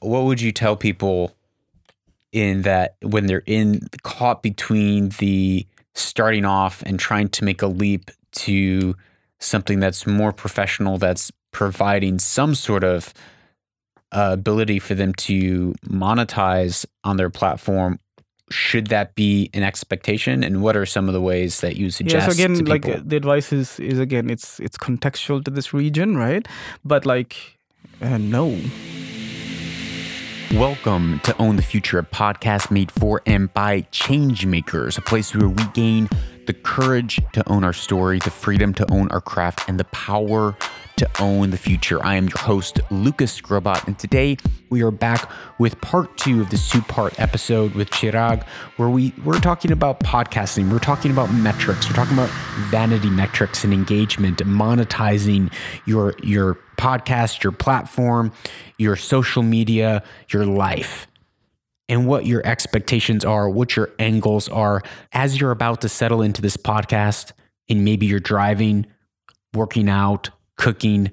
[0.00, 1.34] what would you tell people
[2.32, 7.66] in that when they're in caught between the starting off and trying to make a
[7.66, 8.94] leap to
[9.38, 13.12] something that's more professional, that's providing some sort of
[14.12, 17.98] uh, ability for them to monetize on their platform
[18.50, 20.42] should that be an expectation?
[20.42, 23.16] And what are some of the ways that you suggest yeah so again like the
[23.16, 26.46] advice is is again it's it's contextual to this region right?
[26.84, 27.58] But like
[28.02, 28.58] uh, no
[30.54, 35.48] Welcome to Own the Future, a podcast made for and by changemakers, a place where
[35.48, 36.08] we gain
[36.46, 40.56] the courage to own our story, the freedom to own our craft, and the power
[41.00, 42.04] to own the future.
[42.04, 44.36] I am your host, Lucas Skrobot, and today
[44.68, 48.46] we are back with part two of this two-part episode with Chirag,
[48.76, 52.28] where we we're talking about podcasting, we're talking about metrics, we're talking about
[52.68, 55.50] vanity metrics and engagement, monetizing
[55.86, 58.30] your your podcast, your platform,
[58.76, 61.06] your social media, your life,
[61.88, 64.82] and what your expectations are, what your end goals are
[65.12, 67.32] as you're about to settle into this podcast.
[67.70, 68.86] And maybe you're driving,
[69.54, 70.28] working out,
[70.60, 71.10] cooking.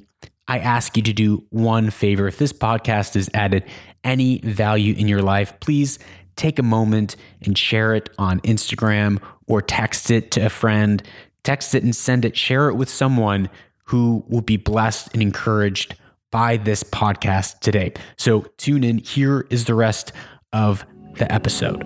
[0.49, 2.27] I ask you to do one favor.
[2.27, 3.63] If this podcast has added
[4.03, 5.99] any value in your life, please
[6.35, 11.01] take a moment and share it on Instagram or text it to a friend.
[11.43, 12.35] Text it and send it.
[12.35, 13.49] Share it with someone
[13.85, 15.95] who will be blessed and encouraged
[16.29, 17.93] by this podcast today.
[18.17, 18.97] So tune in.
[18.97, 20.11] Here is the rest
[20.51, 21.81] of the episode.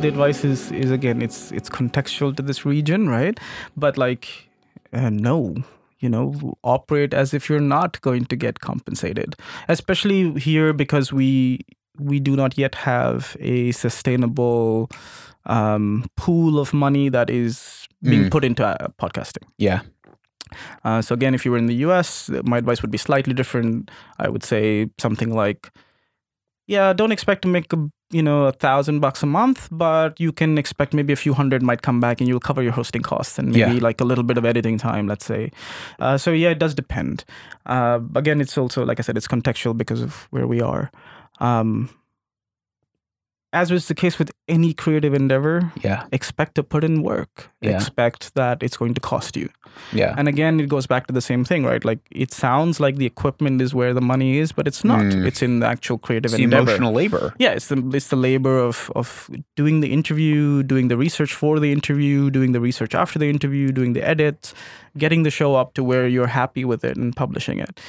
[0.00, 3.40] the advice is is again it's it's contextual to this region right
[3.76, 4.49] but like
[4.92, 5.54] uh, no
[5.98, 9.34] you know operate as if you're not going to get compensated
[9.68, 11.58] especially here because we
[11.98, 14.88] we do not yet have a sustainable
[15.46, 18.30] um, pool of money that is being Mm.
[18.30, 19.80] put into uh, podcasting Yeah.
[20.84, 23.90] uh, so again, if you were in the U.S., my advice would be slightly different.
[24.18, 25.70] I would say something like,
[26.66, 27.78] "Yeah, don't expect to make a
[28.10, 31.62] you know a thousand bucks a month, but you can expect maybe a few hundred
[31.62, 33.82] might come back, and you'll cover your hosting costs and maybe Yeah.
[33.88, 35.50] like a little bit of editing time, let's say."
[36.00, 37.24] Uh, so yeah, it does depend.
[37.66, 40.90] Uh, again, it's also like I said, it's contextual because of where we are.
[41.40, 41.88] Um,
[43.52, 46.04] as was the case with any creative endeavor, Yeah.
[46.12, 47.50] expect to put in work.
[47.60, 47.74] Yeah.
[47.76, 49.48] Expect that it's going to cost you.
[49.92, 50.14] Yeah.
[50.16, 51.84] And again, it goes back to the same thing, right?
[51.84, 55.00] Like it sounds like the equipment is where the money is, but it's not.
[55.02, 55.26] Mm.
[55.26, 56.62] It's in the actual creative It's the endeavor.
[56.70, 57.34] emotional labor.
[57.38, 61.58] Yeah, it's the it's the labor of of doing the interview, doing the research for
[61.60, 64.54] the interview, doing the research after the interview, doing the edits,
[64.96, 67.80] getting the show up to where you're happy with it and publishing it.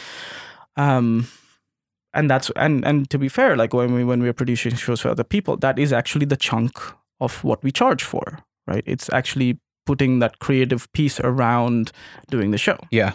[0.75, 1.27] Um
[2.13, 5.09] and that's and and to be fair, like when we when we're producing shows for
[5.09, 6.77] other people, that is actually the chunk
[7.19, 8.83] of what we charge for, right?
[8.85, 11.91] It's actually putting that creative piece around
[12.29, 12.77] doing the show.
[12.91, 13.13] Yeah.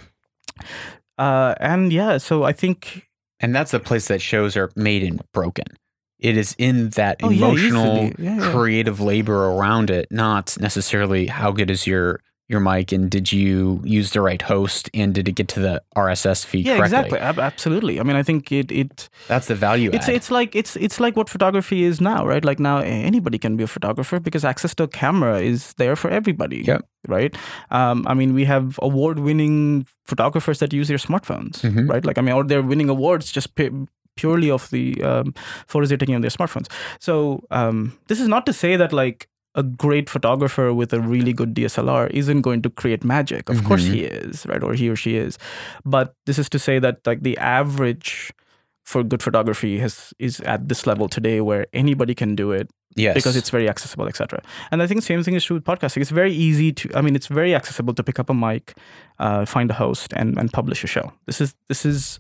[1.19, 3.06] Uh and yeah, so I think
[3.41, 5.65] And that's the place that shows are made and broken.
[6.19, 8.15] It is in that Oh, emotional, easily.
[8.19, 8.51] Yeah, yeah.
[8.53, 13.81] creative labor around it, not necessarily how good is your your mic and did you
[13.84, 16.99] use the right host and did it get to the RSS feed yeah, correctly?
[16.99, 17.19] exactly.
[17.19, 17.99] Ab- absolutely.
[17.99, 20.15] I mean, I think it it That's the value it's add.
[20.15, 22.45] it's like it's it's like what photography is now, right?
[22.45, 26.09] Like now anybody can be a photographer because access to a camera is there for
[26.11, 26.62] everybody.
[26.67, 26.83] Yep.
[27.09, 27.37] Right.
[27.71, 31.89] Um, I mean, we have award-winning photographers that use their smartphones, Mhm.
[31.89, 32.05] right?
[32.05, 33.87] Like I mean, or they're winning awards just pu-
[34.17, 35.35] purely of the um,
[35.67, 36.69] photos they're taking on their smartphones.
[37.01, 41.33] So um, this is not to say that like a great photographer with a really
[41.33, 43.49] good DSLR isn't going to create magic.
[43.49, 43.93] Of course Mhm.
[43.94, 44.62] he is, right?
[44.62, 45.39] Or he or she is.
[45.84, 48.33] But this is to say that like the average
[48.84, 53.15] for good photography has is at this level today where anybody can do it yes.
[53.15, 54.41] because it's very accessible, etc.
[54.71, 56.03] And I think the same thing is true with podcasting.
[56.03, 58.75] It's very easy to, I mean, it's very accessible to pick up a mic,
[59.19, 61.12] uh, find a host, and and publish a show.
[61.27, 62.19] This is this is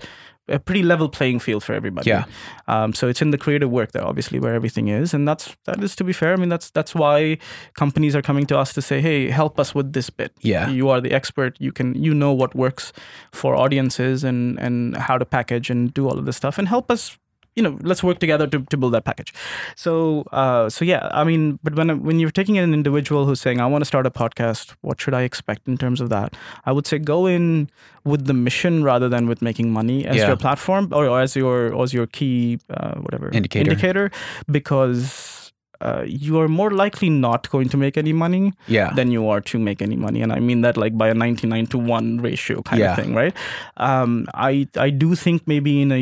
[0.48, 2.10] a pretty level playing field for everybody.
[2.10, 2.24] Yeah.
[2.68, 5.82] Um, so it's in the creative work there, obviously, where everything is, and that's that
[5.82, 6.32] is to be fair.
[6.32, 7.38] I mean, that's that's why
[7.74, 10.32] companies are coming to us to say, hey, help us with this bit.
[10.40, 10.68] Yeah.
[10.68, 11.56] You are the expert.
[11.60, 12.92] You can you know what works
[13.32, 16.90] for audiences and and how to package and do all of this stuff and help
[16.90, 17.18] us.
[17.56, 19.32] You know, let's work together to, to build that package.
[19.76, 23.60] So, uh, so yeah, I mean, but when when you're taking an individual who's saying,
[23.62, 26.36] "I want to start a podcast," what should I expect in terms of that?
[26.66, 27.70] I would say go in
[28.04, 30.26] with the mission rather than with making money as Yeah.
[30.28, 33.70] your platform or, or as your as your key uh, whatever Indicator.
[33.70, 34.10] indicator,
[34.52, 38.92] because uh, you are more likely not going to make any money Yeah.
[38.94, 41.66] than you are to make any money and i mean that like by a 99
[41.66, 42.92] to 1 ratio kind Yeah.
[42.92, 43.34] of thing right
[43.76, 46.00] um, i i do think maybe in a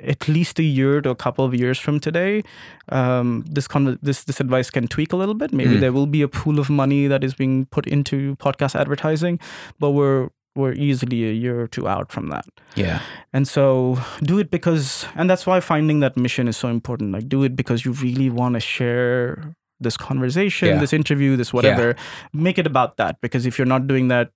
[0.00, 2.42] at least a year to a couple of years from today
[2.90, 5.80] um, this con- this this advice can tweak a little bit maybe Mm.
[5.80, 9.38] there will be a pool of money that is being put into podcast advertising
[9.78, 12.44] but we're we're easily a year or two out from that.
[12.74, 12.98] Yeah.
[13.32, 17.12] And so do it because, and that's why finding that mission is so important.
[17.12, 20.78] Like, do it because you really want to share this conversation, Yeah.
[20.78, 21.96] this interview, this whatever.
[22.32, 24.30] Make it about that because if you're not doing that,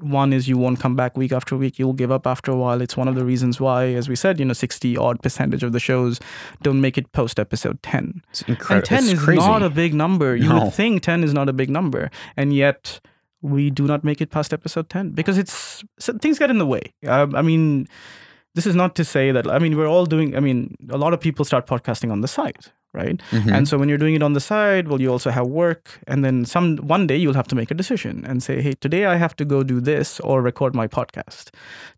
[0.00, 1.78] one is you won't come back week after week.
[1.78, 2.80] You'll give up after a while.
[2.82, 5.72] It's one of the reasons why, as we said, you know, 60 odd percentage of
[5.72, 6.20] the shows
[6.62, 8.22] don't make it post episode 10.
[8.30, 8.86] It's And incredible.
[8.86, 9.40] 10 it's is crazy.
[9.40, 10.36] not a big number.
[10.36, 10.64] You No.
[10.64, 12.10] would think 10 is not a big number.
[12.36, 13.00] And yet
[13.40, 16.66] we do not make it past episode 10 because it's so things get in the
[16.66, 16.92] way.
[17.06, 17.88] Um, I mean,
[18.54, 21.12] this is not to say that, I mean, we're all doing, I mean, a lot
[21.14, 23.18] of people start podcasting on the side, right?
[23.30, 23.50] Mhm.
[23.56, 26.22] And so when you're doing it on the side, well, you also have work, and
[26.24, 29.16] then some one day you'll have to make a decision and say, hey, today I
[29.16, 31.48] have to go do this or record my podcast.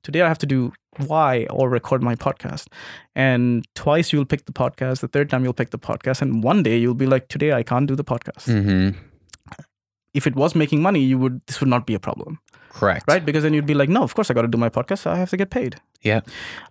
[0.02, 0.72] Today I have to do
[1.08, 2.68] Y or record my podcast.
[3.16, 5.00] And twice you'll pick the podcast.
[5.00, 7.64] The third time you'll pick the podcast, and one day you'll be like, today I
[7.64, 8.46] can't do the podcast.
[8.46, 8.94] Mhm.
[10.14, 12.38] If it was making money, you would this would not be a problem,
[12.74, 13.04] Correct.
[13.08, 13.24] right?
[13.24, 15.06] Because then you'd be like, no, of course I got to do my podcast.
[15.06, 15.76] I have to get paid.
[16.02, 16.20] Yeah.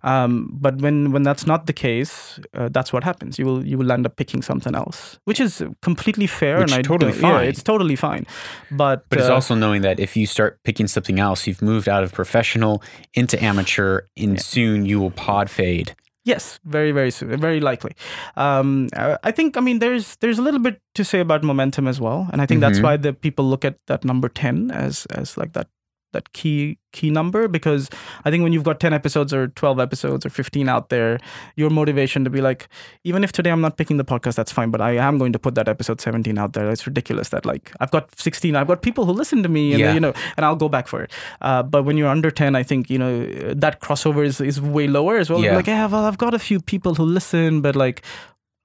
[0.02, 3.38] Um, but when when that's not the case, uh, that's what happens.
[3.38, 6.78] You will you will end up picking something else, which is completely fair Which and
[6.78, 7.48] I totally don't- yeah, fine.
[7.48, 8.26] it's totally fine.
[8.70, 11.88] But But it's uh, also knowing that if you start picking something else, you've moved
[11.88, 12.82] out of professional
[13.14, 15.96] into amateur, and soon you will pod fade.
[16.26, 17.92] Yes, very, very soon, very likely.
[18.36, 18.88] Um,
[19.28, 22.28] I think, I mean, there's there's a little bit to say about momentum as well,
[22.32, 22.82] and I think that's Mhm.
[22.84, 25.66] why the people look at that number ten as as like that
[26.14, 27.90] that key key number because
[28.24, 31.18] I think when you've got ten episodes or twelve episodes or fifteen out there,
[31.56, 32.68] your motivation to be like,
[33.04, 35.38] even if today I'm not picking the podcast, that's fine, but I am going to
[35.38, 36.70] put that episode seventeen out there.
[36.70, 39.80] It's ridiculous that like I've got sixteen, I've got people who listen to me, and
[39.80, 39.92] Yeah.
[39.92, 41.12] you know, and I'll go back for it.
[41.42, 44.86] Uh, but when you're under ten, I think you know that crossover is, is way
[44.88, 45.42] lower as well.
[45.44, 45.56] Yeah.
[45.56, 48.02] Like, yeah, well, I've got a few people who listen, but like,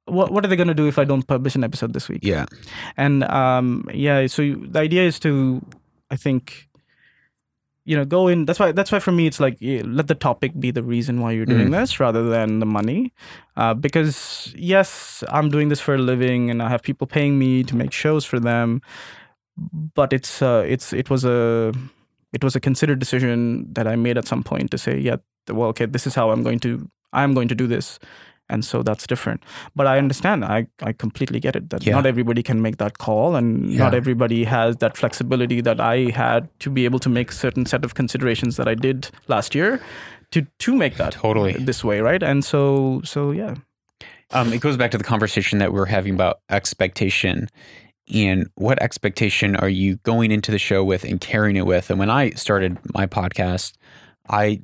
[0.05, 2.21] what what are they gonna do if I don't publish an episode this week?
[2.23, 2.45] Yeah.
[2.95, 5.61] And um, yeah, so you, the idea is to,
[6.11, 6.68] I think,
[7.89, 8.45] you know, go in.
[8.45, 8.71] That's why.
[8.71, 11.49] That's why for me, it's like yeah, let the topic be the reason why you're
[11.55, 11.79] doing Mm.
[11.79, 13.11] this rather than the money.
[13.57, 17.63] Uh, because yes, I'm doing this for a living, and I have people paying me
[17.63, 18.81] to make shows for them.
[19.95, 21.73] But it's uh, it's it was a
[22.31, 25.17] it was a considered decision that I made at some point to say, yeah,
[25.51, 27.99] well, okay, this is how I'm going to I'm going to do this.
[28.49, 29.43] And so that's different.
[29.75, 30.43] But I understand.
[30.43, 31.93] I, I completely get it that Yeah.
[31.95, 36.49] not everybody can make that call and not everybody has that flexibility that I had
[36.59, 39.79] to be able to make certain set of considerations that I did last year
[40.31, 41.53] to to make that Totally.
[41.53, 42.21] this way, right?
[42.23, 43.55] And so so yeah.
[44.31, 47.47] Um, it goes back to the conversation that we are having about expectation.
[48.13, 51.89] And what expectation are you going into the show with and carrying it with?
[51.89, 53.73] And when I started my podcast,
[54.29, 54.61] I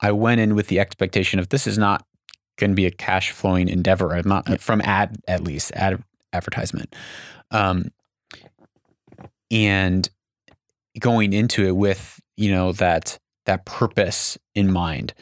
[0.00, 2.04] I went in with the expectation of this is not
[2.56, 4.20] going to be a cash flowing endeavor.
[4.24, 6.02] Not from ad at least ad
[6.32, 6.94] advertisement.
[7.50, 7.90] Um,
[9.50, 10.08] and
[10.98, 15.14] going into it with you know that that purpose in mind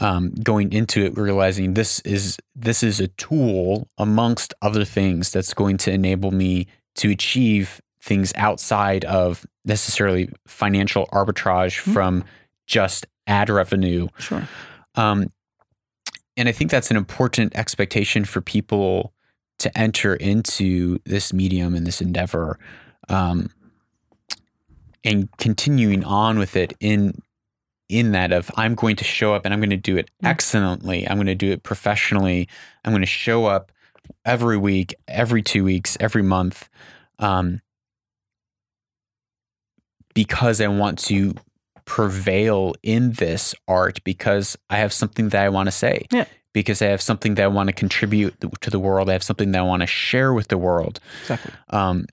[0.00, 5.54] um, going into it realizing this is this is a tool amongst other things that's
[5.54, 11.92] going to enable me to achieve things outside of necessarily financial arbitrage Mhm.
[11.92, 12.24] from
[12.66, 14.46] just ad revenue Sure.
[14.96, 15.28] um,
[16.36, 19.12] and I think that's an important expectation for people
[19.58, 22.58] to enter into this medium and this endeavor,
[23.08, 23.50] um,
[25.02, 27.20] and continuing on with it in
[27.88, 30.28] in that of I'm going to show up and I'm going to do it Mm.
[30.28, 31.08] excellently.
[31.08, 32.48] I'm going to do it professionally.
[32.84, 33.70] I'm going to show up
[34.24, 36.68] every week, every two weeks, every month,
[37.20, 37.60] um,
[40.14, 41.34] because I want to
[41.86, 46.06] prevail in this art because I have something that I want to say.
[46.12, 46.26] Yeah.
[46.52, 49.08] Because I have something that I want to contribute to the world.
[49.08, 51.00] I have something that I want to share with the world.
[51.22, 51.52] Exactly.
[51.70, 52.06] Um,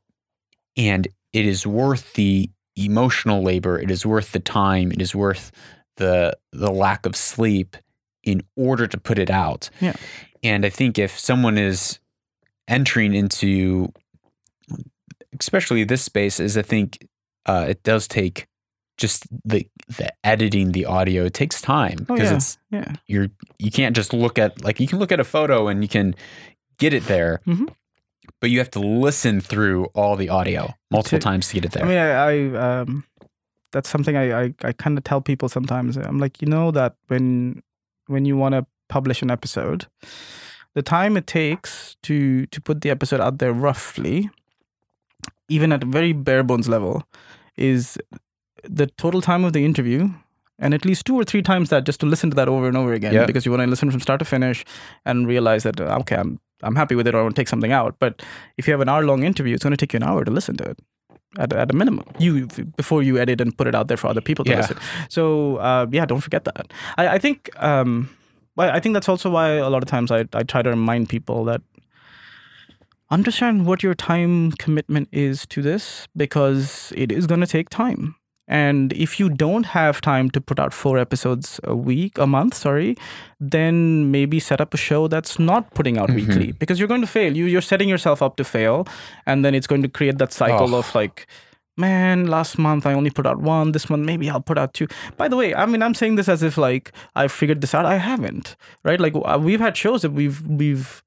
[0.77, 3.79] and it is worth the emotional labor.
[3.79, 4.91] It is worth the time.
[4.91, 5.51] It is worth
[5.97, 7.77] the the lack of sleep
[8.23, 9.69] in order to put it out.
[9.79, 9.93] Yeah.
[10.43, 11.99] And I think if someone is
[12.67, 13.91] entering into,
[15.39, 17.07] especially this space, is I think
[17.45, 18.47] uh, it does take
[18.97, 21.25] just the the editing the audio.
[21.25, 22.35] It takes time Oh, because yeah.
[22.37, 22.93] it's Yeah.
[23.07, 23.27] you're
[23.59, 26.13] you can't just look at like you can look at a photo and you can
[26.77, 27.67] get it there Mhm.
[28.39, 31.71] but you have to listen through all the audio multiple To- times to get it
[31.71, 32.09] there I mean, I,
[32.59, 33.03] I um,
[33.71, 35.97] that's something I, I, I kind of tell people sometimes.
[35.97, 37.61] I'm like, you know, that when
[38.07, 39.87] when you want to publish an episode,
[40.75, 44.29] the time it takes to to put the episode out there roughly,
[45.49, 47.03] even at a very bare bones level,
[47.57, 47.97] is
[48.63, 50.09] the total time of the interview.
[50.59, 52.77] And at least two or three times that just to listen to that over and
[52.77, 53.25] over again Yeah.
[53.25, 54.63] because you want to listen from start to finish
[55.03, 57.49] and realize that uh, okay I'm I'm happy with it or I want to take
[57.49, 57.95] something out.
[57.99, 58.21] But
[58.57, 60.31] if you have an hour long interview, it's going to take you an hour to
[60.31, 60.79] listen to it
[61.39, 62.45] at, at a minimum you
[62.77, 64.57] before you edit and put it out there for other people to Yeah.
[64.61, 64.77] listen
[65.09, 68.09] so uh, yeah don't forget that i, I think um,
[68.57, 71.09] I I think that's also why a lot of times I, I try to remind
[71.09, 71.61] people that
[73.09, 78.15] understand what your time commitment is to this because it is going to take time
[78.47, 82.53] and if you don't have time to put out four episodes a week a month
[82.53, 82.95] sorry
[83.39, 86.51] then maybe set up a show that's not putting out weekly.
[86.51, 87.35] Because you're going to fail.
[87.37, 88.85] You you're setting yourself up to fail
[89.25, 90.79] and then it's going to create that cycle Oh.
[90.79, 91.25] of like
[91.75, 94.87] man last month i only put out one this month maybe i'll put out two.
[95.17, 97.85] By the way i mean i'm saying this as if like i figured this out.
[97.85, 98.99] I haven't right?
[98.99, 101.01] Like uh, we've had shows that we've we've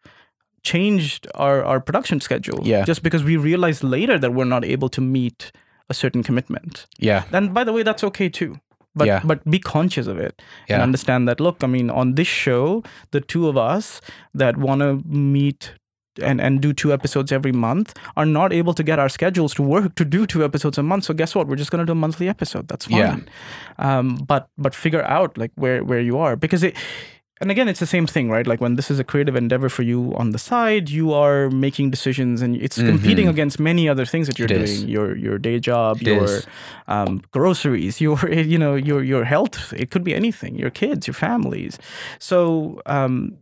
[0.62, 2.84] changed our our production schedule Yeah.
[2.84, 5.52] just because we realized later that we're not able to meet
[5.88, 6.86] a certain commitment.
[6.98, 7.24] Yeah.
[7.32, 8.58] and by the way that's okay too.
[8.98, 9.20] But Yeah.
[9.24, 13.20] but be conscious of it and understand that look i mean on this show the
[13.20, 14.00] two of us
[14.34, 15.74] that want to meet
[16.22, 19.62] and, and do two episodes every month are not able to get our schedules to
[19.62, 21.04] work to do two episodes a month.
[21.04, 21.46] So guess what?
[21.46, 22.68] We're just going to do a monthly episode.
[22.68, 22.98] That's fine.
[22.98, 23.18] Yeah.
[23.98, 26.34] um, but but figure out like where where you are.
[26.34, 26.74] Because it
[27.40, 28.46] and again it's the same thing right?
[28.46, 31.90] Like when this is a creative endeavor for you on the side you are making
[31.90, 33.30] decisions and it's competing Mhm.
[33.34, 34.62] against many other things that you're It doing.
[34.64, 34.84] Is.
[34.84, 36.28] your your day job It your
[36.88, 38.16] um, groceries your
[38.52, 39.72] you know your your health.
[39.76, 41.78] It could be anything your kids your families.
[42.18, 43.36] So um,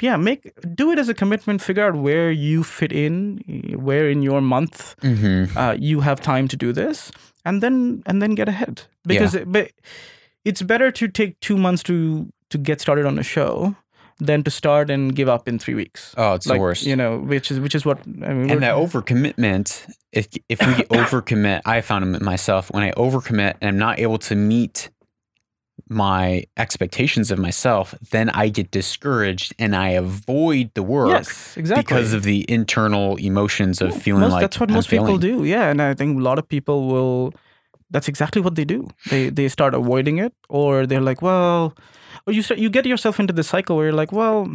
[0.00, 0.40] yeah make
[0.74, 3.38] do it as a commitment figure out where you fit in
[3.86, 5.56] where in your month Mm-hmm.
[5.58, 7.10] uh, you have time to do this
[7.44, 8.82] and then and then get ahead.
[9.06, 9.70] Because it, but
[10.44, 13.76] it's better to take two months to to get started on a show
[14.18, 16.14] than to start and give up in three weeks.
[16.16, 16.86] Oh, it's like the worst.
[16.86, 20.72] you know which is which is what i mean and that overcommitment, if if we
[20.98, 24.90] overcommit, I found it myself when I overcommit and I'm not able to meet
[25.88, 31.82] my expectations of myself, then I get discouraged and I avoid the work yes exactly.
[31.82, 35.44] because of the internal emotions of feeling most, like that's what I'm most people do
[35.44, 37.34] yeah and i think a lot of people will
[37.90, 41.74] that's exactly what they do they they start avoiding it or they're like well
[42.26, 44.48] or you start you get yourself into the cycle where you're like well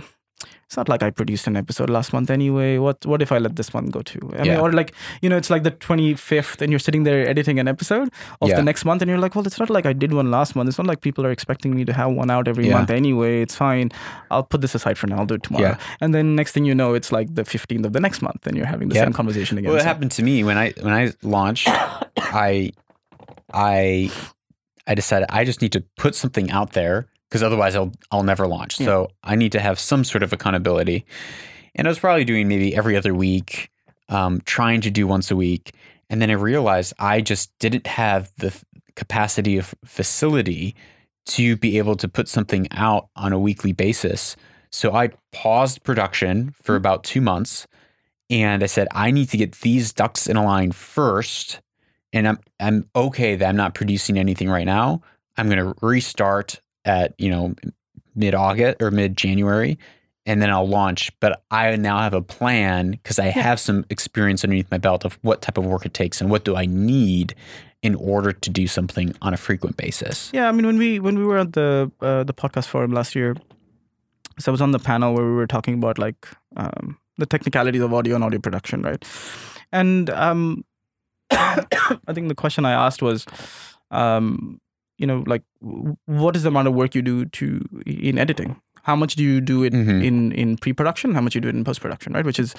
[0.66, 2.78] it's not like I produced an episode last month anyway.
[2.78, 4.22] What what if I let this one go too?
[4.40, 7.28] I mean, or like you know, it's like the twenty fifth, and you're sitting there
[7.28, 8.08] editing an episode
[8.42, 8.56] of Yeah.
[8.56, 10.70] the next month, and you're like, well, it's not like I did one last month.
[10.70, 12.78] It's not like people are expecting me to have one out every Yeah.
[12.78, 13.42] month anyway.
[13.42, 13.92] It's fine.
[14.32, 15.18] I'll put this aside for now.
[15.20, 15.72] I'll do it tomorrow.
[15.72, 15.78] Yeah.
[16.00, 18.56] And then next thing you know, it's like the fifteenth of the next month, and
[18.56, 19.04] you're having the Yeah.
[19.04, 19.70] same conversation again.
[19.70, 21.68] Well, it So- happened to me when I when I launched.
[22.18, 22.72] I
[23.54, 24.12] I
[24.88, 28.48] I decided I just need to put something out there because otherwise I'll I'll never
[28.48, 28.78] launch.
[28.78, 31.06] So I need to have some sort of accountability.
[31.76, 33.70] And I was probably doing maybe every other week,
[34.10, 35.74] um, trying to do once a week,
[36.10, 38.66] and then I realized I just didn't have the f-
[38.96, 40.76] capacity of facility
[41.28, 44.36] to be able to put something out on a weekly basis.
[44.72, 47.68] So I paused production for about two months
[48.30, 51.62] and I said, I need to get these ducks in a line first.
[52.14, 55.02] And I'm I'm okay that I'm not producing anything right now.
[55.38, 57.56] I'm gonna restart at, you know,
[58.16, 59.78] mid August or mid January
[60.26, 61.12] and then I'll launch.
[61.20, 65.18] But I now have a plan because I have some experience underneath my belt of
[65.22, 67.36] what type of work it takes and what do I need
[67.82, 70.30] in order to do something on a frequent basis.
[70.34, 73.16] Yeah, I mean when we when we were at the uh, the podcast forum last
[73.16, 73.36] year,
[74.40, 76.28] so I was on the panel where we were talking about like
[76.58, 79.04] um, the technicalities of audio and audio production, right?
[79.72, 80.64] And um,
[82.08, 83.26] I think the question I asked was,
[83.92, 84.60] um,
[84.98, 85.44] you know, like
[86.06, 88.60] what is the amount of work you do to in editing?
[88.84, 90.04] How much do you do it Mhm.
[90.04, 91.14] in in pre-production?
[91.16, 92.26] How much do you do it in post-production, right?
[92.26, 92.56] Which is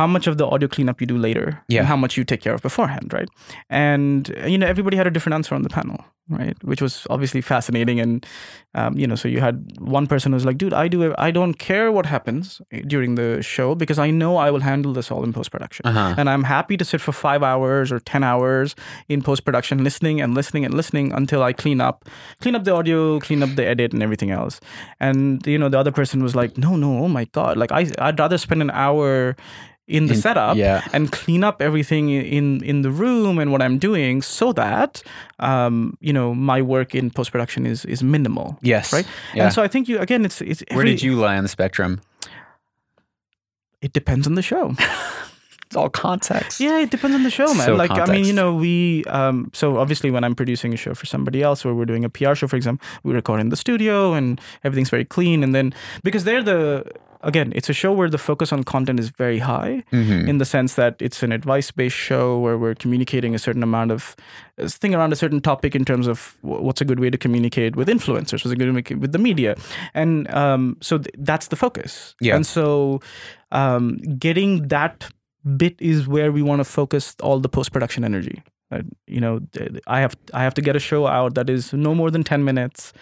[0.00, 1.80] how much of the audio cleanup you do later, Yeah.
[1.80, 3.28] and how much you take care of beforehand, right?
[3.70, 5.98] And you know, everybody had a different answer on the panel,
[6.28, 6.56] right?
[6.70, 7.98] Which was obviously fascinating.
[8.00, 8.26] And
[8.74, 11.14] um, you know, so you had one person who was like, "Dude, I do.
[11.18, 15.10] I don't care what happens during the show because I know I will handle this
[15.10, 16.14] all in post production, Uh-huh.
[16.18, 18.74] and I'm happy to sit for five hours or ten hours
[19.08, 22.04] in post production, listening and listening and listening until I clean up,
[22.42, 24.60] clean up the audio, clean up the edit, and everything else."
[25.00, 27.56] And you know, the other person was like, "No, no, oh my god!
[27.56, 29.36] Like I, I'd rather spend an hour."
[29.88, 30.82] In the In- setup, yeah.
[30.92, 35.00] and clean up everything in in the room and what I'm doing, so that
[35.38, 38.92] um, you know my work in post production is is minimal, Yes.
[38.92, 39.06] right?
[39.34, 39.44] Yeah.
[39.44, 42.00] And so I think you again, it's it's Where did you lie on the spectrum?
[43.80, 44.74] It depends on the show.
[45.66, 46.60] It's all context.
[46.60, 47.66] yeah, it depends on the show, man.
[47.66, 50.94] So like I mean, you know, we um, so obviously when I'm producing a show
[50.94, 53.56] for somebody else, or we're doing a PR show, for example, we record in the
[53.56, 56.84] studio and everything's very clean, and then because they're the
[57.22, 59.82] again, it's a show where the focus on content is very high.
[59.92, 60.28] Mhm.
[60.28, 64.14] in the sense that it's an advice-based show where we're communicating a certain amount of
[64.62, 67.74] uh, thing around a certain topic in terms of what's a good way to communicate
[67.74, 69.56] with influencers, what's a good way to communicate with the media,
[69.94, 72.14] and um, so th- that's the focus.
[72.20, 72.36] Yeah.
[72.36, 73.00] And so
[73.50, 75.08] um, getting that
[75.56, 78.42] bit is where we want to focus all the post production energy.
[78.70, 79.40] Uh, you know,
[79.86, 82.44] I have I have to get a show out that is no more than ten
[82.44, 82.92] minutes.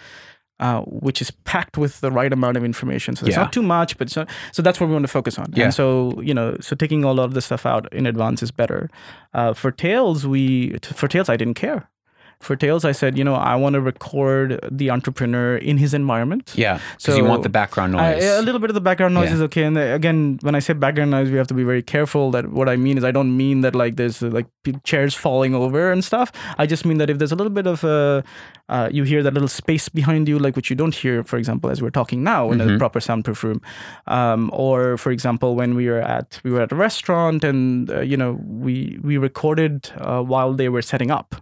[0.57, 3.13] Uh, which is packed with the right amount of information.
[3.13, 3.41] So it's Yeah.
[3.43, 5.47] not too much, but so, so that's what we want to focus on.
[5.53, 5.65] Yeah.
[5.65, 8.89] And so you know, so taking all of the stuff out in advance is better.
[9.33, 11.89] Uh, for Tales, we for Tales, I didn't care.
[12.39, 16.53] For Tales, I said, you know, I want to record the entrepreneur in his environment.
[16.55, 18.23] Yeah, because you want the background noise.
[18.23, 19.35] a little bit of the background noise Yeah.
[19.35, 19.63] is okay.
[19.63, 22.69] And again, when I say background noise, we have to be very careful that what
[22.69, 24.47] I mean is I don't mean that like there's uh, like
[24.83, 26.31] chairs falling over and stuff.
[26.57, 28.21] I just mean that if there's a little bit of uh,
[28.69, 31.69] uh, you hear that little space behind you, like which you don't hear, for example,
[31.69, 32.77] as we're talking now in a Mhm.
[32.79, 33.61] proper soundproof room,
[34.07, 38.01] um, or for example, when we were at we were at a restaurant and uh,
[38.01, 41.35] you know we we recorded uh, while they were setting up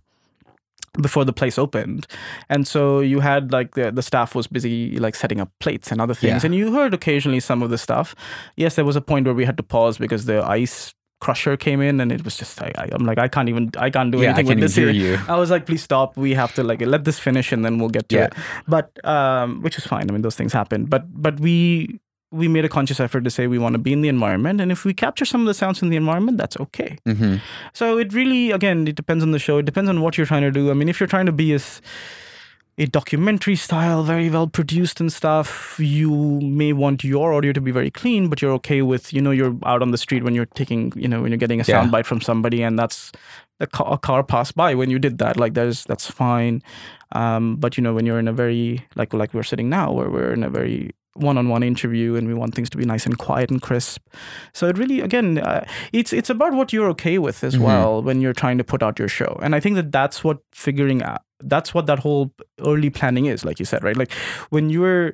[1.01, 2.05] before the place opened.
[2.49, 5.99] And so you had like the, the staff was busy like setting up plates and
[6.01, 6.43] other things.
[6.43, 6.47] Yeah.
[6.47, 8.15] and you heard occasionally some of the stuff.
[8.57, 11.79] Yes there was a point where we had to pause because the ice crusher came
[11.81, 14.17] in and it was just I, I, i'm like i can't even i can't do
[14.17, 15.13] yeah, I anything can't with this hear here.
[15.13, 15.19] you.
[15.29, 16.17] i was like please stop.
[16.17, 18.25] We have to like let this finish and then we'll get to Yeah.
[18.25, 18.33] it.
[18.67, 20.09] But um which is fine.
[20.09, 20.83] I mean those things happen.
[20.83, 22.01] But but we
[22.39, 24.71] we made a conscious effort to say we want to be in the environment and
[24.75, 27.35] if we capture some of the sounds in the environment that's okay hmm
[27.73, 29.57] so it really, again, it depends on the show.
[29.61, 30.69] It depends on what you're trying to do.
[30.71, 31.81] I mean, if you're trying to be as
[32.77, 36.09] a documentary style, very well produced and stuff, you
[36.41, 39.55] may want your audio to be very clean, but you're okay with, you know, you're
[39.63, 41.83] out on the street when you're taking, you know, when you're getting a Yeah.
[41.83, 43.11] soundbite from somebody, and that's
[43.59, 45.37] a car, a car passed by when you did that.
[45.37, 46.61] Like, there's that's fine.
[47.11, 50.09] Um, but you know, when you're in a very like like we're sitting now, where
[50.09, 53.51] we're in a very one-on-one interview and we want things to be nice and quiet
[53.51, 54.01] and crisp.
[54.53, 57.61] So it really again uh, it's it's about what you're okay with as Mhm.
[57.61, 59.39] well when you're trying to put out your show.
[59.43, 62.31] And i think that that's what figuring out that's what that whole
[62.65, 63.97] early planning is like you said right?
[63.97, 64.11] Like
[64.49, 65.13] when you're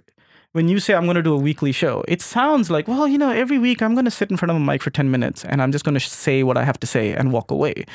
[0.53, 3.17] when you say i'm going to do a weekly show it sounds like well you
[3.19, 5.45] know every week i'm going to sit in front of a mic for 10 minutes
[5.45, 7.85] and i'm just going to say what i have to say and walk away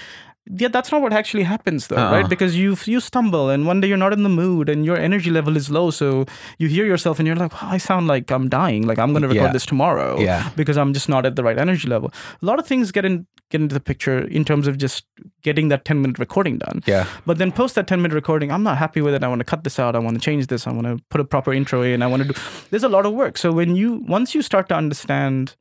[0.50, 2.12] yeah that's not what actually happens though Uh-uh.
[2.12, 4.96] right because you you stumble and one day you're not in the mood and your
[4.96, 6.26] energy level is low so
[6.58, 9.28] you hear yourself and you're like i sound like i'm dying like i'm going to
[9.28, 9.52] record Yeah.
[9.52, 10.50] this tomorrow Yeah.
[10.54, 12.12] because I'm just not at the right energy level.
[12.42, 15.04] A lot of things get in get into the picture in terms of just
[15.42, 16.82] getting that 10 minute recording done.
[16.86, 17.06] Yeah.
[17.26, 19.22] But then post that 10 minute recording, I'm not happy with it.
[19.24, 19.94] I want to cut this out.
[19.96, 20.66] I want to change this.
[20.66, 22.02] I want to put a proper intro in.
[22.02, 22.34] I want to do
[22.70, 23.38] There's a lot of work.
[23.38, 25.56] So when you once you start to understand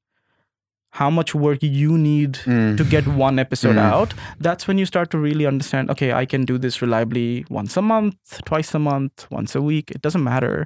[1.00, 2.78] how much work you need Mm.
[2.78, 3.92] to get one episode Mm.
[3.94, 7.76] out, that's when you start to really understand, okay, I can do this reliably once
[7.78, 9.90] a month, twice a month, once a week.
[9.92, 10.66] It doesn't matter.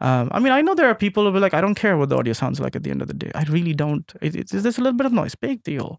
[0.00, 2.08] Um, I mean, I know there are people who be like, I don't care what
[2.10, 3.30] the audio sounds like at the end of the day.
[3.34, 4.04] I really don't.
[4.20, 5.34] It, it's, there's a little bit of noise.
[5.34, 5.98] Big deal.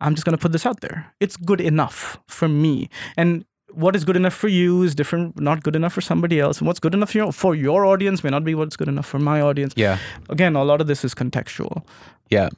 [0.00, 0.98] I'm just going to put this out there.
[1.20, 2.88] It's good enough for me.
[3.16, 6.58] And what is good enough for you is different, not good enough for somebody else.
[6.60, 9.06] And what's good enough for your, for your audience may not be what's good enough
[9.06, 9.74] for my audience.
[9.76, 9.98] Yeah.
[10.30, 11.84] Again, a lot of this is contextual.
[12.30, 12.48] Yeah.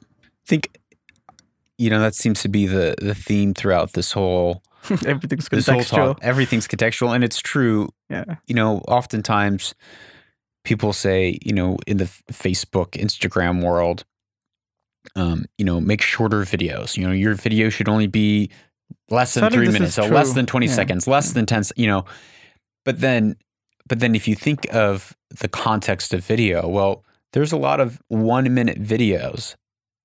[0.49, 0.79] I think
[1.77, 4.63] you know that seems to be the the theme throughout this whole
[5.05, 5.89] Everything's this whole contextual.
[5.89, 6.19] talk.
[6.23, 7.89] Everything's contextual, and it's true.
[8.09, 8.23] Yeah.
[8.47, 9.75] You know, oftentimes
[10.63, 14.05] people say, you know, in the Facebook, Instagram world,
[15.15, 16.97] um, you know, make shorter videos.
[16.97, 18.49] You know, your video should only be
[19.11, 20.73] less than three minutes, so less than twenty Yeah.
[20.73, 21.61] seconds, less than ten.
[21.75, 22.05] You know,
[22.85, 23.35] but then,
[23.87, 28.01] but then if you think of the context of video, well, there's a lot of
[28.07, 29.55] one minute videos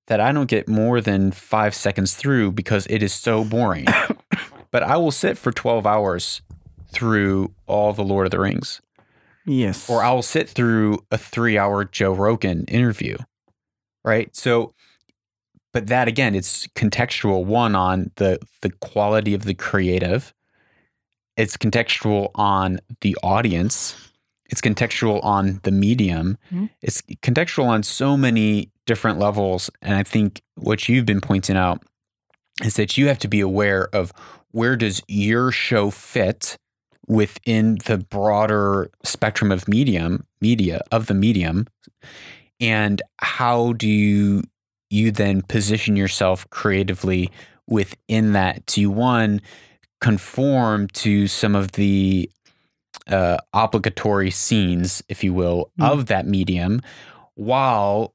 [0.07, 3.85] that I don't get more than five seconds through because it is so boring.
[4.71, 6.41] but I will sit for 12 hours
[6.89, 8.81] through all the Lord of the Rings,
[9.45, 9.89] Yes.
[9.89, 13.17] or I'll sit through a three hour Joe Rogan interview.
[14.03, 14.33] Right.
[14.35, 14.73] So,
[15.73, 20.33] but that again, it's contextual one on the, the quality of the creative,
[21.35, 23.95] it's contextual on the audience.
[24.49, 26.37] It's contextual on the medium.
[26.53, 26.69] Mhm.
[26.81, 29.69] It's contextual on so many different levels.
[29.81, 31.83] And I think what you've been pointing out
[32.63, 34.13] is that you have to be aware of
[34.51, 36.57] where does your show fit
[37.07, 41.67] within the broader spectrum of medium media of the medium
[42.59, 44.41] and how do you
[44.89, 47.29] you then position yourself creatively
[47.67, 49.41] within that to one
[50.01, 52.29] conform to some of the
[53.07, 55.89] uh, obligatory scenes, if you will, Mm.
[55.91, 56.81] of that medium,
[57.35, 58.13] while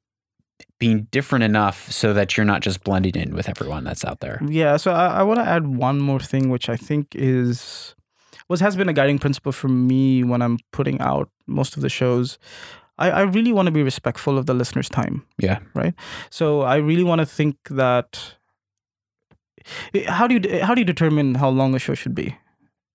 [0.79, 4.41] being different enough so that you're not just blending in with everyone that's out there.
[4.49, 7.95] Yeah, so I, I want to add one more thing, which I think is
[8.47, 11.89] what has been a guiding principle for me when I'm putting out most of the
[11.91, 12.39] shows.
[12.99, 15.25] I, I really want to be respectful of the listener's time.
[15.39, 15.59] Yeah.
[15.75, 15.95] Right.
[16.31, 18.35] So I really want to think that.
[20.09, 22.37] How do you how do you determine how long a show should be?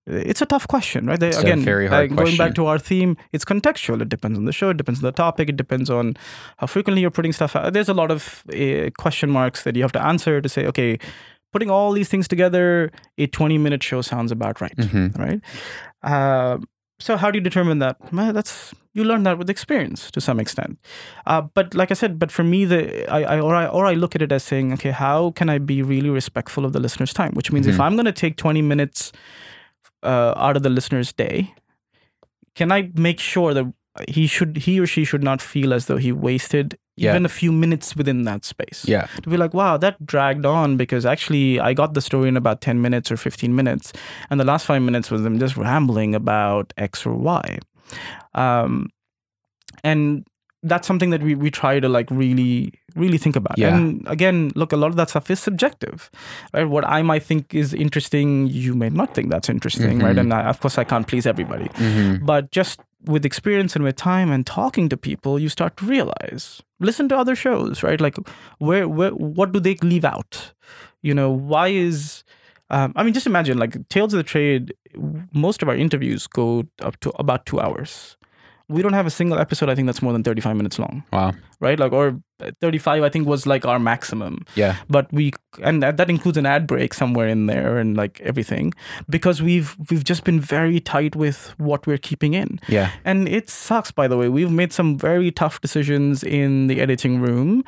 [0.06, 1.18] It's a tough question, right?
[1.18, 4.00] They, again, very hard like, going back to our theme, it's contextual.
[4.00, 4.70] It depends on the show.
[4.70, 5.48] It depends on the topic.
[5.48, 6.14] It depends on
[6.58, 7.72] how frequently you're putting stuff out.
[7.72, 10.98] There's a lot of uh, question marks that you have to answer to say, okay,
[11.52, 15.18] putting all these things together, a 20 minute show sounds about right, Mhm.
[15.18, 15.40] right?
[16.02, 16.58] Uh,
[16.98, 17.96] so how do you determine that?
[18.12, 20.78] Well, that's you learn that with experience to some extent.
[21.26, 23.92] Uh, but like I said, but for me, the I, I or I or I
[23.94, 27.12] look at it as saying, okay, how can I be really respectful of the listener's
[27.12, 27.32] time?
[27.34, 27.80] Which means if Mhm.
[27.80, 29.12] I'm going to take 20 minutes
[30.06, 31.54] uh, out of the listener's day,
[32.54, 33.66] can I make sure that
[34.08, 37.10] he should he or she should not feel as though he wasted Yeah.
[37.12, 38.84] even a few minutes within that space?
[38.88, 39.06] Yeah.
[39.22, 42.60] to be like, wow, that dragged on because actually I got the story in about
[42.60, 43.92] 10 minutes or 15 minutes.
[44.30, 47.58] And the last five minutes was them just rambling about X or Y.
[48.34, 48.88] Um,
[49.84, 50.24] and
[50.62, 53.56] that's something that we, we try to like really, really think about.
[53.58, 53.76] Yeah.
[53.76, 56.10] And again, look, a lot of that stuff is subjective,
[56.54, 56.64] right?
[56.64, 60.16] What I might think is interesting, you may not think that's interesting, right?
[60.16, 60.20] Mhm.
[60.20, 61.68] And I, of course, I can't please everybody.
[61.76, 65.84] hmm But just with experience and with time and talking to people, you start to
[65.86, 66.62] realize.
[66.80, 68.00] Listen to other shows, right?
[68.00, 68.16] Like,
[68.58, 70.52] where, where, what do they leave out?
[71.02, 72.24] You know, why is?
[72.70, 74.74] Um, I mean, just imagine like Tales of the Trade.
[75.32, 78.16] Most of our interviews go up to about two hours.
[78.68, 79.68] We don't have a single episode.
[79.68, 81.32] I think that's more than thirty-five minutes long, Wow.
[81.60, 81.78] right?
[81.78, 83.02] Like, or uh, thirty-five.
[83.04, 84.74] I think was like our maximum Yeah.
[84.90, 88.74] but we and that, that includes an ad break somewhere in there and like everything
[89.08, 92.90] because we've we've just been very tight with what we're keeping in Yeah.
[93.04, 97.20] and it sucks by the way we've made some very tough decisions in the editing
[97.22, 97.62] room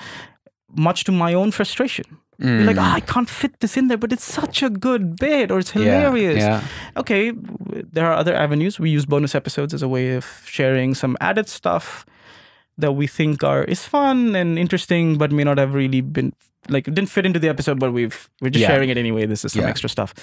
[0.76, 2.04] much to my own frustration
[2.40, 2.82] You're like Mm.
[2.86, 5.72] "Ah, i can't fit this in there but it's such a good bit or it's
[5.72, 6.62] hilarious Yeah.
[6.96, 7.32] okay
[7.92, 11.48] there are other avenues we use bonus episodes as a way of sharing some added
[11.48, 12.06] stuff
[12.82, 16.32] that we think are is fun and interesting but may not have really been
[16.68, 18.68] like didn't fit into the episode but we've we're just Yeah.
[18.68, 19.70] sharing it anyway this is some Yeah.
[19.70, 20.14] extra stuff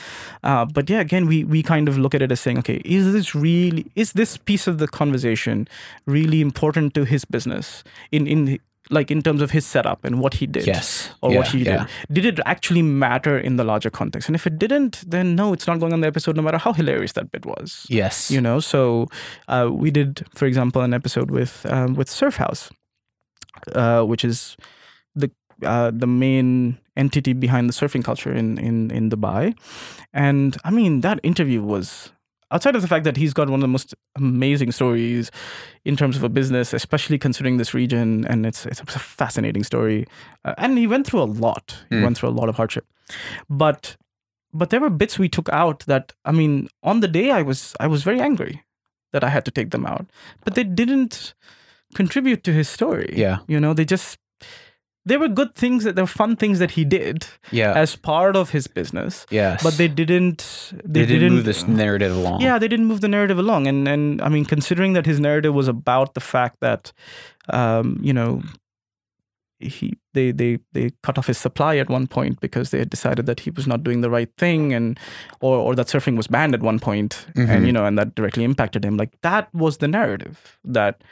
[0.43, 3.11] uh, but yeah again we we kind of look at it as saying okay is
[3.17, 5.67] this really is this piece of the conversation
[6.05, 8.57] really important to his business in in
[8.89, 11.09] like in terms of his setup and what he did Yes.
[11.21, 11.37] or yeah.
[11.37, 11.85] what he yeah.
[12.07, 12.23] did.
[12.23, 14.29] Did it actually matter in the larger context?
[14.29, 16.73] And if it didn't, then no, it's not going on the episode, no matter how
[16.73, 17.85] hilarious that bit was.
[17.89, 18.29] Yes.
[18.29, 19.07] You know, so
[19.47, 22.69] uh, we did, for example, an episode with um, with Surf House,
[23.73, 24.55] uh, which is
[25.15, 25.31] the
[25.63, 29.57] uh, the main entity behind the surfing culture in in in Dubai,
[30.13, 32.11] and I mean that interview was
[32.51, 35.31] outside of the fact that he's got one of the most amazing stories
[35.83, 40.05] in terms of a business, especially considering this region, and it's it's a fascinating story.
[40.45, 41.83] Uh, and he went through a lot.
[41.89, 42.03] He Mm.
[42.03, 42.85] went through a lot of hardship,
[43.49, 43.97] but
[44.53, 47.73] but there were bits we took out that I mean, on the day I was
[47.79, 48.63] I was very angry
[49.11, 50.05] that I had to take them out,
[50.43, 51.33] but they didn't
[51.93, 53.13] contribute to his story.
[53.17, 53.37] Yeah.
[53.47, 54.17] you know, they just.
[55.07, 57.73] There were good things that there were fun things that he did Yeah.
[57.73, 59.61] as part of his business, yes.
[59.63, 60.73] but they didn't.
[60.83, 62.41] they, didn't move this narrative along.
[62.41, 65.53] Yeah, they didn't move the narrative along, and and I mean, considering that his narrative
[65.53, 66.91] was about the fact that,
[67.53, 68.41] um, you know,
[69.59, 73.25] he they they they cut off his supply at one point because they had decided
[73.25, 74.99] that he was not doing the right thing, and
[75.39, 77.49] or or that surfing was banned at one point, Mhm.
[77.49, 78.97] and you know, and that directly impacted him.
[78.97, 81.03] Like that was the narrative that.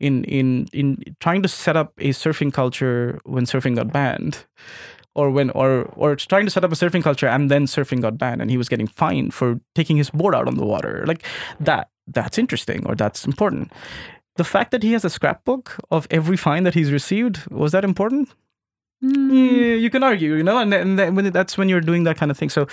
[0.00, 4.44] In, in in trying to set up a surfing culture when surfing got banned,
[5.14, 8.18] or when or or trying to set up a surfing culture and then surfing got
[8.18, 11.04] banned and he was getting fined for taking his board out on the water.
[11.06, 11.24] Like
[11.60, 13.72] that that's interesting or that's important.
[14.36, 17.84] The fact that he has a scrapbook of every fine that he's received was that
[17.84, 18.28] important?
[19.00, 22.16] Yeah, you can argue you know and, and then when that's when you're doing that
[22.16, 22.50] kind of thing.
[22.50, 22.66] So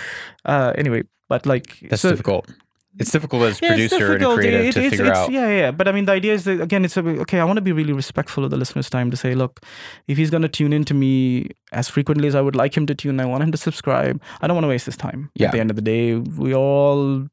[0.44, 2.50] uh anyway but like That's so, difficult.
[2.98, 5.32] It's difficult as a yeah, producer and creative It- to it's- figure it's- out.
[5.32, 5.70] Yeah, yeah.
[5.70, 7.40] But I mean, the idea is that again, it's a, okay.
[7.40, 9.60] I want to be really respectful of the listener's time to say, look,
[10.08, 12.94] if he's going to tune into me as frequently as I would like him to
[12.94, 14.20] tune, I want him to subscribe.
[14.42, 15.30] I don't want to waste his time.
[15.34, 15.46] Yeah.
[15.46, 17.26] At the end of the day, we all,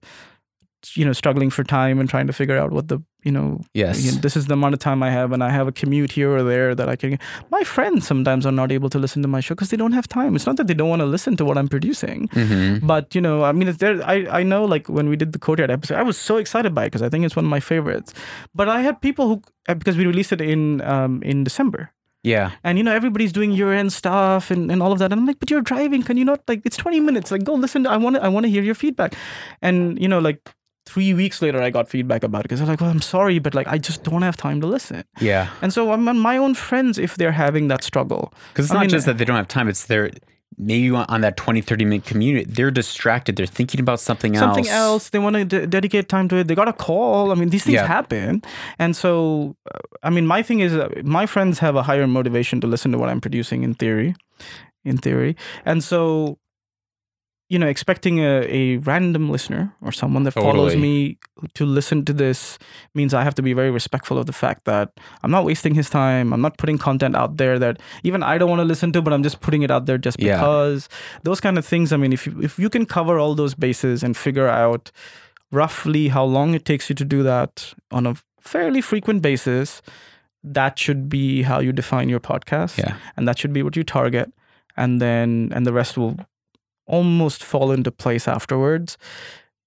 [0.95, 4.03] you know, struggling for time and trying to figure out what the, you know, Yes.
[4.05, 6.11] you know, this is the amount of time I have, and I have a commute
[6.11, 7.19] here or there that I can.
[7.51, 10.07] My friends sometimes are not able to listen to my show because they don't have
[10.07, 10.35] time.
[10.35, 12.27] It's not that they don't want to listen to what I'm producing.
[12.29, 12.87] Mm-hmm.
[12.87, 14.01] But you know, I mean, it's there.
[14.03, 16.83] I I know, like when we did the Courtyard episode, I was so excited by
[16.83, 18.13] it because I think it's one of my favorites.
[18.55, 21.91] But I had people who uh, because we released it in um in December,
[22.23, 22.51] Yeah.
[22.63, 25.27] and you know everybody's doing year end stuff and, and all of that, and I'm
[25.27, 27.31] like, but you're driving, can you not like it's 20 minutes?
[27.31, 27.83] Like go listen.
[27.83, 29.13] To, I want to I want to hear your feedback,
[29.61, 30.39] and you know like.
[30.91, 33.53] Three weeks later, I got feedback about it because they're like, "Well, I'm sorry, but
[33.59, 35.47] like, I just don't have time to listen." Yeah.
[35.61, 38.23] And so, I'm on my own friends if they're having that struggle.
[38.51, 40.09] Because it's I not mean, just that they don't have time, it's they're
[40.57, 43.35] maybe on that 20, 30 minute commute, they're distracted.
[43.37, 44.43] They're thinking about something else.
[44.43, 45.09] something else.
[45.09, 46.47] They want to de- dedicate time to it.
[46.49, 47.31] They got a call.
[47.31, 47.87] I mean, these things Yeah.
[47.87, 48.41] happen.
[48.77, 52.59] And so, uh, I mean, my thing is, uh, my friends have a higher motivation
[52.61, 54.15] to listen to what I'm producing in theory,
[54.83, 55.37] in theory.
[55.65, 56.37] And so,
[57.51, 61.17] you know, expecting a, a random listener or someone that follows me
[61.55, 62.59] to listen to this
[62.93, 64.91] means I have to be very respectful of the fact that
[65.23, 66.31] I'm not wasting his time.
[66.31, 69.13] I'm not putting content out there that even I don't want to listen to, but
[69.13, 70.35] I'm just putting it out there just Yeah.
[70.35, 70.87] because.
[71.23, 71.91] Those kind of things.
[71.91, 74.91] I mean, if you, if you can cover all those bases and figure out
[75.51, 79.81] roughly how long it takes you to do that on a fairly frequent basis,
[80.43, 82.95] that should be how you define your podcast Yeah.
[83.17, 84.31] and that should be what you target
[84.77, 86.15] and then and the rest will
[86.89, 88.97] almost fall into place afterwards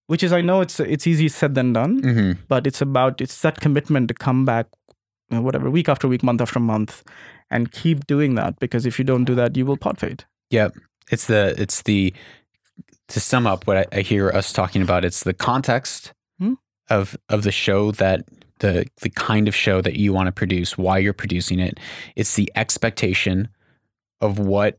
[0.09, 3.41] which is i know it's it's easy said than done hmm but it's about it's
[3.43, 4.67] that commitment to come back
[5.31, 7.03] you know, whatever week after week month after month
[7.51, 10.69] and keep doing that because if you don't do that you will pod fade Yeah,
[11.11, 12.13] It's the it's the
[13.09, 15.05] to sum up what I, I hear us talking about.
[15.05, 16.55] It's the context Hmm.
[16.91, 18.21] of of the show that
[18.59, 21.79] the the kind of show that you want to produce, why you're producing it.
[22.17, 23.49] It's the expectation
[24.21, 24.79] of what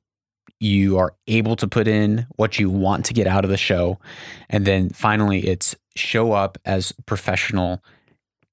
[0.64, 4.00] you are able to put in, what you want to get out of the show,
[4.50, 7.84] and then finally, it's show up as professional.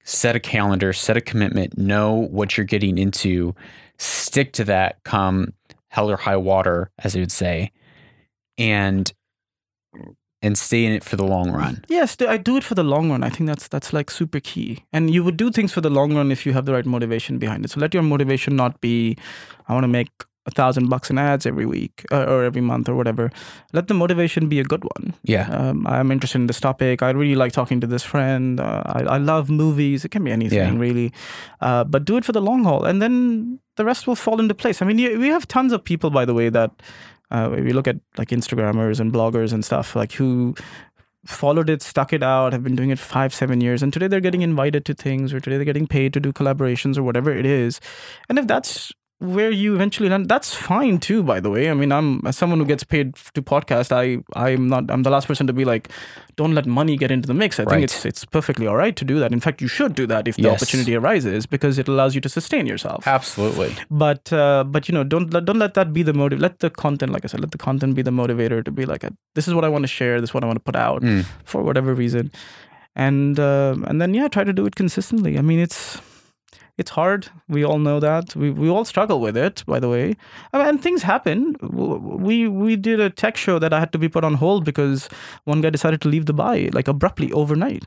[0.02, 3.54] Set a calendar, set a commitment, know what you're getting into,
[3.98, 5.52] stick to that come
[5.88, 7.70] hell or high water, as they would say,
[8.58, 9.12] and
[10.42, 11.84] and stay in it for the long run.
[11.88, 14.82] yes i do it for the long run i think that's that's like super key
[14.90, 17.36] and you would do things for the long run if you have the right motivation
[17.38, 19.18] behind it so let your motivation not be
[19.68, 20.08] i want to make
[20.50, 23.26] a thousand bucks in ads every week uh, or every month or whatever
[23.78, 25.46] let the motivation be a good one Yeah.
[25.60, 27.02] um, I'm interested in this topic.
[27.08, 28.60] I really like talking to this friend.
[28.60, 30.04] Uh, I, I love movies.
[30.04, 30.84] It can be anything, Yeah.
[30.86, 31.12] really.
[31.60, 34.54] Uh, but do it for the long haul, and then the rest will fall into
[34.62, 34.82] place.
[34.82, 36.70] I mean, you- we have tons of people, by the way, that
[37.30, 40.54] uh, you look at like Instagrammers and bloggers and stuff, like who
[41.26, 44.20] followed it, stuck it out, have been doing it five, seven years, and today they're
[44.28, 47.44] getting invited to things, or today they're getting paid to do collaborations or whatever it
[47.46, 47.80] is.
[48.28, 51.22] And if that's where you eventually land, that's fine too.
[51.22, 53.92] By the way, I mean, I'm as someone who gets paid to podcast.
[53.92, 54.04] I
[54.34, 54.90] I'm not.
[54.90, 55.88] I'm the last person to be like,
[56.36, 57.60] don't let money get into the mix.
[57.60, 57.70] I Right.
[57.72, 59.30] think it's it's perfectly all right to do that.
[59.32, 60.54] In fact, you should do that if the Yes.
[60.62, 63.06] opportunity arises because it allows you to sustain yourself.
[63.06, 63.76] Absolutely.
[63.90, 66.40] But uh, but you know, don't let, don't let that be the motive.
[66.40, 69.04] Let the content, like I said, let the content be the motivator to be like,
[69.34, 70.20] this is what I want to share.
[70.22, 71.24] This is what I want to put out Mm.
[71.44, 72.30] for whatever reason,
[72.96, 75.38] and uh, and then yeah, try to do it consistently.
[75.38, 76.00] I mean, it's
[76.82, 77.28] it's hard.
[77.56, 78.34] We all know that.
[78.42, 79.62] We we all struggle with it.
[79.72, 80.04] By the way,
[80.52, 81.56] I mean, and things happen.
[82.28, 85.08] We we did a tech show that I had to be put on hold because
[85.54, 87.84] one guy decided to leave Dubai like abruptly overnight.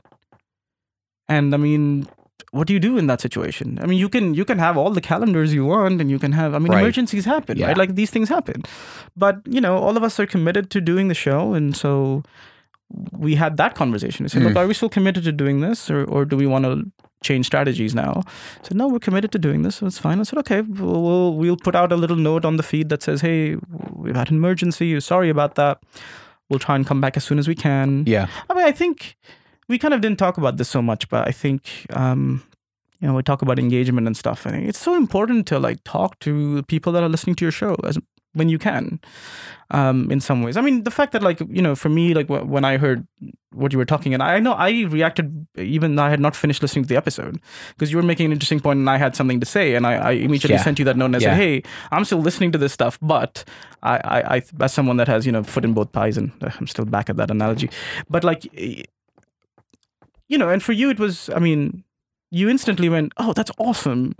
[1.28, 2.06] And I mean,
[2.50, 3.78] what do you do in that situation?
[3.82, 6.32] I mean, you can you can have all the calendars you want, and you can
[6.32, 6.54] have.
[6.54, 6.80] I mean, Right.
[6.82, 7.68] emergencies happen, Yeah.
[7.68, 7.78] right?
[7.84, 8.62] Like these things happen,
[9.26, 12.22] but you know, all of us are committed to doing the show, and so
[13.26, 14.26] we had that conversation.
[14.26, 14.48] I said, Mm.
[14.48, 16.74] look, are we still committed to doing this, or or do we want to
[17.24, 18.22] change strategies now?
[18.26, 20.20] I said, no, we're committed to doing this, so it's fine.
[20.20, 23.02] I said, okay, we'll, we'll we'll put out a little note on the feed that
[23.02, 23.56] says, hey,
[23.92, 24.98] we've had an emergency.
[25.00, 25.82] Sorry about that.
[26.48, 28.04] We'll try and come back as soon as we can.
[28.06, 28.28] Yeah.
[28.48, 29.16] I mean, I think
[29.68, 32.42] we kind of didn't talk about this so much, but I think um,
[33.00, 34.46] you know we talk about engagement and stuff.
[34.46, 37.52] I think it's so important to like talk to people that are listening to your
[37.52, 37.98] show as
[38.34, 39.00] when you can.
[39.70, 42.26] Um, in some ways, I mean, the fact that like you know, for me, like
[42.28, 43.06] wh- when I heard
[43.52, 46.60] what you were talking, and I know I reacted even though I had not finished
[46.62, 49.40] listening to the episode because you were making an interesting point, and I had something
[49.40, 50.62] to say, and I, I immediately Yeah.
[50.62, 51.30] sent you that note and I Yeah.
[51.30, 53.42] said, hey, I'm still listening to this stuff, but
[53.82, 56.50] I, I, I, as someone that has you know foot in both pies, and uh,
[56.60, 57.70] I'm still back at that analogy,
[58.10, 58.44] but like,
[60.28, 61.84] you know, and for you it was, I mean,
[62.30, 64.14] you instantly went, oh, that's awesome.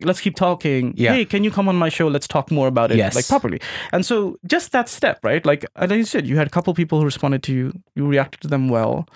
[0.00, 0.94] Let's keep talking.
[0.96, 1.12] Yeah.
[1.12, 2.06] Hey, can you come on my show?
[2.08, 3.14] Let's talk more about it, Yes.
[3.16, 3.60] like properly.
[3.92, 5.44] And so, just that step, right?
[5.44, 7.72] Like, like you said, you had a couple people who responded to you.
[7.96, 9.08] You reacted to them well,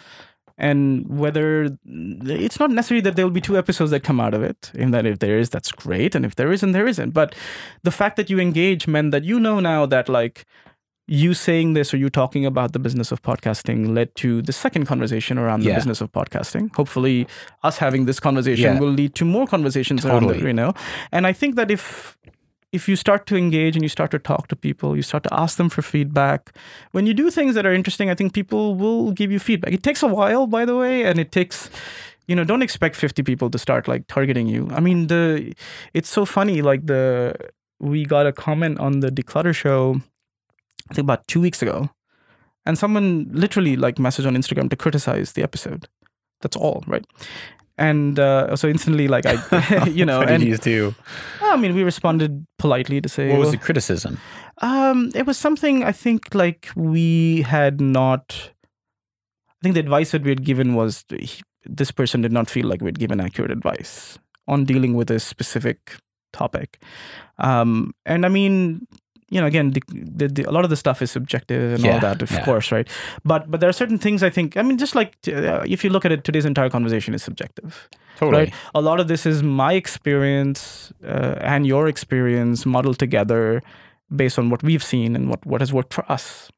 [0.58, 4.42] and whether it's not necessary that there will be two episodes that come out of
[4.42, 4.72] it.
[4.74, 7.10] And that if there is, that's great, and if there isn't, there isn't.
[7.10, 7.34] But
[7.84, 10.44] the fact that you engage meant that you know now that like
[11.08, 14.86] you saying this or you talking about the business of podcasting led to the second
[14.86, 15.74] conversation around the Yeah.
[15.74, 16.74] business of podcasting.
[16.76, 17.26] Hopefully,
[17.62, 18.80] us having this conversation Yeah.
[18.80, 20.46] will lead to more conversations around it, Totally.
[20.46, 20.72] you know.
[21.10, 22.16] And I think that if
[22.72, 25.34] if you start to engage and you start to talk to people, you start to
[25.34, 26.52] ask them for feedback.
[26.92, 29.74] When you do things that are interesting, I think people will give you feedback.
[29.74, 31.68] It takes a while, by the way, and it takes
[32.28, 34.68] you know, don't expect 50 people to start like targeting you.
[34.72, 35.52] I mean, the
[35.92, 37.34] it's so funny like the
[37.80, 40.00] we got a comment on the declutter show
[40.92, 41.90] I think about 2 weeks ago.
[42.64, 45.88] And someone literally like messaged on Instagram to criticize the episode.
[46.42, 47.04] That's all, right?
[47.78, 50.94] And uh, so instantly, like I, you know, what did and you do?
[51.40, 54.18] I mean, we responded politely to say, What was well, the criticism?
[54.58, 58.50] um, it was something I think like we had not.
[59.48, 62.66] I think the advice that we had given was he- this person did not feel
[62.66, 65.96] like we had given accurate advice on dealing with a specific
[66.32, 66.82] topic.
[67.38, 68.86] Um, and I mean,
[69.32, 69.82] you know, again, the,
[70.18, 72.44] the, the, a lot of the stuff is subjective and Yeah, all that, of yeah.
[72.44, 72.88] course, right?
[73.24, 74.56] But but there are certain things I think.
[74.56, 77.88] I mean, just like uh, if you look at it, today's entire conversation is subjective,
[78.18, 78.42] Totally.
[78.44, 78.54] right?
[78.74, 83.62] A lot of this is my experience uh, and your experience modeled together
[84.14, 86.50] based on what we've seen and what what has worked for us.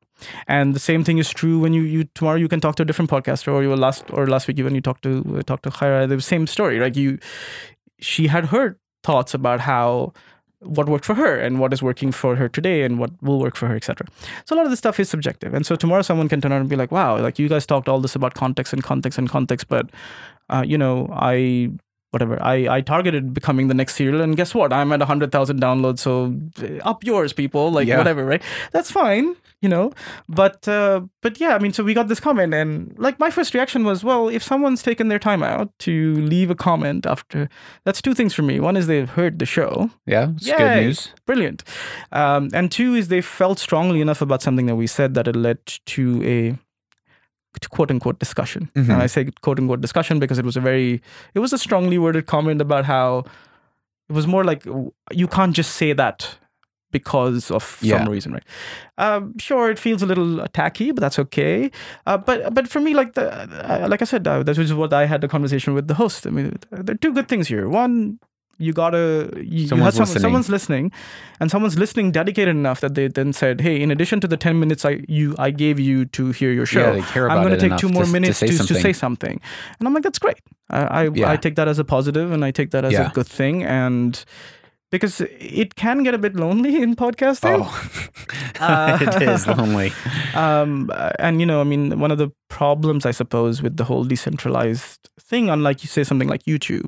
[0.49, 2.87] And the same thing is true when you, you tomorrow you can talk to a
[2.87, 5.63] different podcaster or you were last or last week when you talked to uh, talked
[5.65, 7.19] to Khaira the same story like you
[8.01, 10.13] she had her thoughts about how
[10.65, 13.57] what worked for her and what is working for her today and what will work
[13.57, 14.07] for her etc
[14.45, 15.55] so a lot of this stuff is subjective.
[15.55, 17.89] And so tomorrow someone can turn around and be like wow like you guys talked
[17.89, 19.91] all this about context and context and context but
[20.51, 21.71] uh, you know i
[22.15, 22.43] whatever.
[22.43, 24.73] I, I targeted becoming the next serial and guess what?
[24.73, 27.71] I'm at 100000 downloads so uh, up yours people.
[27.71, 27.99] Like Yeah.
[27.99, 28.43] whatever right?
[28.73, 29.93] That's fine you know?
[30.29, 33.55] But uh, but yeah i mean so we got this comment and like my first
[33.55, 37.49] reaction was well if someone's taken their time out to leave a comment after
[37.85, 38.61] that's two things for me.
[38.61, 39.71] One is they've heard the show.
[40.07, 41.13] Yeah, it's good news.
[41.27, 41.65] brilliant.
[42.13, 45.37] Um, and two is they felt strongly enough about something that we said that it
[45.37, 45.59] led
[45.97, 46.05] to
[46.37, 46.39] a
[47.71, 48.69] quote unquote discussion.
[48.75, 48.91] Mhm.
[48.93, 51.01] and i say quote unquote discussion because it was a very
[51.35, 53.25] it was a strongly worded comment about how
[54.09, 54.65] it was more like
[55.13, 56.37] you can't just say that
[56.93, 57.99] because of Yeah.
[57.99, 58.45] some reason right?
[58.99, 61.71] Um, sure it feels a little tacky but that's okay.
[62.07, 64.93] Uh, but but for me like the uh, like i said uh, that was what
[64.93, 66.27] i had the conversation with the host.
[66.27, 67.69] I mean there are two good things here.
[67.69, 68.19] One
[68.59, 70.21] you gotta you, you Someone's had some, listening.
[70.23, 70.93] someone's listening
[71.41, 74.59] and someone's listening dedicated enough that they then said hey in addition to the 10
[74.61, 77.57] minutes i you i gave you to hear your show Yeah, care about i'm to
[77.69, 79.41] take two more to minutes say to, to say something
[79.79, 80.39] and i'm like that's great
[80.71, 81.31] i I, Yeah.
[81.31, 83.11] I take that as a positive and i take that as Yeah.
[83.11, 84.25] a good thing and
[84.91, 87.91] because it can get a bit lonely in podcasting Oh,
[88.61, 89.93] Uh, it is lonely.
[90.35, 93.83] um, uh, and you know, I mean, one of the problems, I suppose, with the
[93.85, 96.87] whole decentralized thing, unlike you say something like YouTube,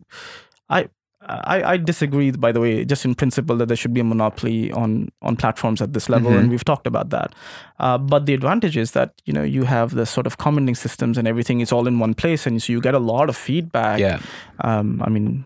[0.71, 0.89] I.
[1.29, 4.71] I, I disagree, by the way, just in principle that there should be a monopoly
[4.73, 6.39] on on platforms at this level, Mhm.
[6.39, 7.35] and we've talked about that.
[7.81, 11.19] Uh, but the advantage is that you know you have the sort of commenting systems
[11.19, 13.99] and everything is all in one place, and so you get a lot of feedback.
[14.01, 14.19] Yeah,
[14.61, 15.45] Um, I mean,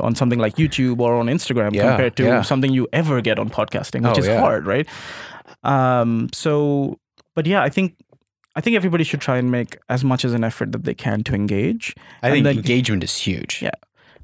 [0.00, 2.42] on something like YouTube or on Instagram Yeah, compared to yeah.
[2.42, 4.40] something you ever get on podcasting, which Oh, is yeah.
[4.40, 4.86] hard, right?
[5.62, 6.98] Um, so,
[7.34, 7.94] but yeah, I think
[8.56, 11.22] I think everybody should try and make as much as an effort that they can
[11.24, 11.94] to engage.
[12.22, 13.60] I And think engagement is huge.
[13.62, 13.70] Yeah.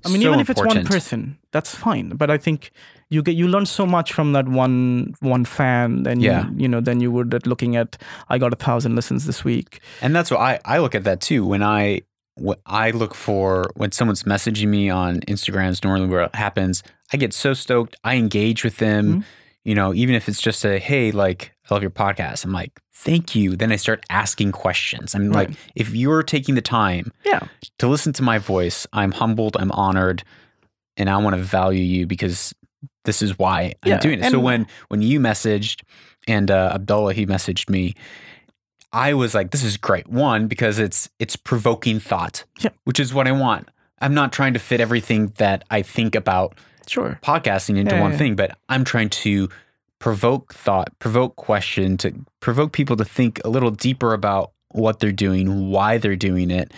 [0.04, 2.10] I mean, So even if it's one person, that's fine.
[2.10, 2.70] But I think
[3.10, 6.46] you get you learn so much from that one one fan, and Yeah.
[6.50, 7.96] you, you know, than you would at looking at
[8.28, 9.80] I got a thousand listens this week.
[10.02, 11.44] And that's what I, I look at that too.
[11.46, 12.02] When I
[12.36, 16.82] what I look for when someone's messaging me on Instagram is normally where it happens.
[17.12, 17.96] I get so stoked.
[18.02, 19.20] I engage with them.
[19.20, 19.24] Mhm.
[19.64, 22.44] You know, even if it's just a hey, like I love your podcast.
[22.44, 23.56] I'm like, thank you.
[23.56, 25.14] Then I start asking questions.
[25.14, 25.48] I'm Right.
[25.48, 27.40] like, if you're taking the time Yeah,
[27.78, 30.22] to listen to my voice, I'm humbled, I'm honored,
[30.96, 32.54] and I want to value you because
[33.04, 34.30] this is why I'm doing it.
[34.30, 35.82] So when when you messaged
[36.28, 37.94] and uh, Abdullah he messaged me,
[38.92, 40.06] I was like, this is great.
[40.08, 42.70] One because it's it's provoking thought, Yeah.
[42.84, 43.68] which is what I want.
[44.00, 47.18] I'm not trying to fit everything that I think about sure.
[47.22, 48.18] podcasting into Yeah, one yeah.
[48.18, 49.48] thing, but I'm trying to
[49.98, 55.12] provoke thought, provoke question, to provoke people to think a little deeper about what they're
[55.12, 56.72] doing, why they're doing it.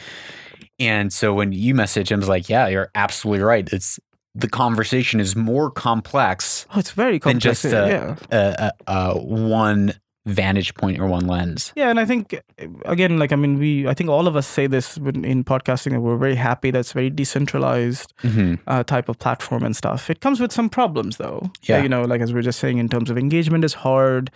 [0.78, 3.68] And so when you message, I was like, yeah, you're absolutely right.
[3.72, 3.98] It's
[4.34, 7.62] the conversation is more complex Oh, it's very complex.
[7.62, 8.16] than just uh, yeah.
[8.30, 9.94] a, a, a one
[10.26, 11.72] vantage point or one lens.
[11.76, 12.38] Yeah, and I think
[12.84, 16.00] again, like I mean, we I think all of us say this in podcasting that
[16.00, 18.54] we're very happy that's very decentralized Mm-hmm.
[18.66, 20.10] uh, type of platform and stuff.
[20.10, 21.50] It comes with some problems though.
[21.62, 21.82] Yeah.
[21.82, 24.30] you know, like as we are just saying, in terms of engagement is hard.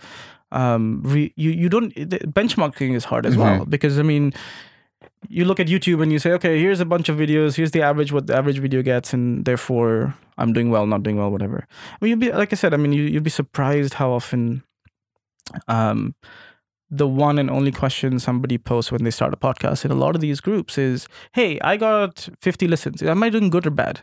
[0.53, 3.41] Um, re, you you don't the benchmarking is hard as Mm-hmm.
[3.43, 4.33] well because I mean.
[5.29, 7.55] You look at YouTube and you say, okay, here's a bunch of videos.
[7.55, 11.17] Here's the average, what the average video gets, and therefore I'm doing well, not doing
[11.17, 11.67] well, whatever.
[11.69, 12.73] I mean, you'd be like I said.
[12.73, 14.63] I mean, you you'd be surprised how often,
[15.67, 16.15] um,
[16.89, 20.13] the one and only question somebody posts when they start a podcast in a lot
[20.15, 23.01] of these groups is, "Hey, I got 50 listens.
[23.01, 24.01] Am I doing good or bad?"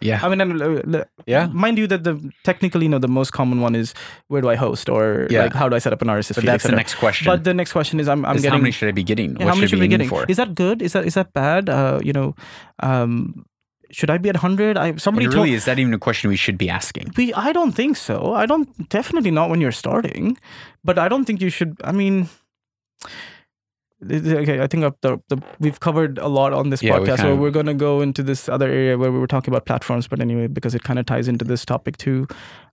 [0.00, 0.20] Yeah.
[0.22, 0.62] I mean, and,
[0.94, 1.48] uh, Yeah.
[1.48, 3.94] mind you that the technically, you know, the most common one is
[4.28, 5.42] where do I host or Yeah.
[5.44, 7.26] like how do I set up an RSS But feed, that's the next question.
[7.26, 9.36] But the next question is, I'm I'm is getting how many should I be getting?
[9.40, 10.08] yeah, how many should, I be be getting?
[10.08, 10.24] for?
[10.28, 10.82] Is that good?
[10.82, 11.68] Is that is that bad?
[11.68, 12.36] Uh, you know,
[12.80, 13.44] um,
[13.90, 14.76] should I be at 100?
[14.76, 17.12] I somebody told really, is that even a question we should be asking?
[17.16, 18.34] we I don't think so.
[18.34, 20.36] I don't definitely not when you're starting,
[20.84, 21.76] but I don't think you should.
[21.84, 22.28] I mean,
[24.10, 27.34] okay, I think the, the we've covered a lot on this Yeah, podcast, kind so
[27.36, 30.06] we're gonna go into this other area where we were talking about platforms.
[30.08, 32.26] But anyway, because it kind of ties into this topic too.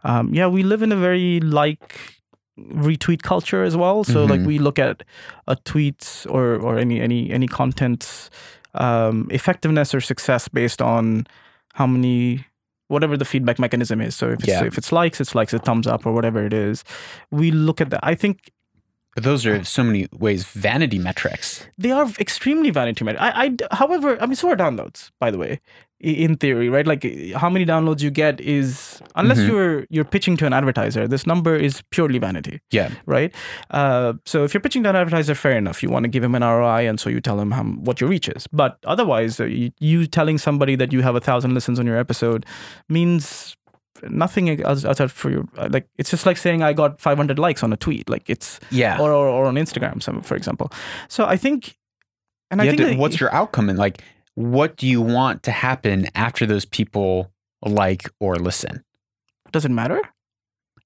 [0.03, 2.11] Um, yeah, we live in a very like
[2.59, 4.03] retweet culture as well.
[4.03, 4.45] So like Mhm.
[4.47, 5.03] we look at
[5.47, 8.29] a tweets or or any any any content's
[8.75, 11.27] um, effectiveness or success based on
[11.73, 12.45] how many
[12.87, 14.15] whatever the feedback mechanism is.
[14.15, 14.63] So if it's, Yeah.
[14.63, 16.83] if it's likes, it's likes, a thumbs up, or whatever it is.
[17.31, 17.99] We look at that.
[18.03, 18.51] I think
[19.15, 21.65] But those are so many ways vanity metrics.
[21.77, 23.23] they are extremely vanity metrics.
[23.23, 25.61] I, I, however, I mean, so are downloads, by the way,
[26.01, 26.85] in theory, right?
[26.85, 29.47] Like how many downloads you get is unless Mhm.
[29.47, 32.89] you're you're pitching to an advertiser, this number is purely vanity, Yeah.
[33.05, 33.33] right?
[33.71, 35.81] Uh, so if you're pitching to an advertiser, fair enough.
[35.81, 38.09] You want to give him an ROI, and so you tell him how, what your
[38.09, 38.47] reach is.
[38.51, 41.97] But otherwise, uh, you, you telling somebody that you have a thousand listens on your
[41.97, 42.45] episode
[42.89, 43.55] means
[44.09, 47.63] nothing else outside for your uh, like it's just like saying i got 500 likes
[47.63, 48.99] on a tweet like it's Yeah.
[48.99, 50.71] or, or, or on Instagram, some for example.
[51.07, 51.75] So I think,
[52.51, 54.01] and I You think to- that- what's your outcome and like
[54.35, 57.31] what do you want to happen after those people
[57.63, 58.83] like or listen?
[59.51, 60.01] does it matter?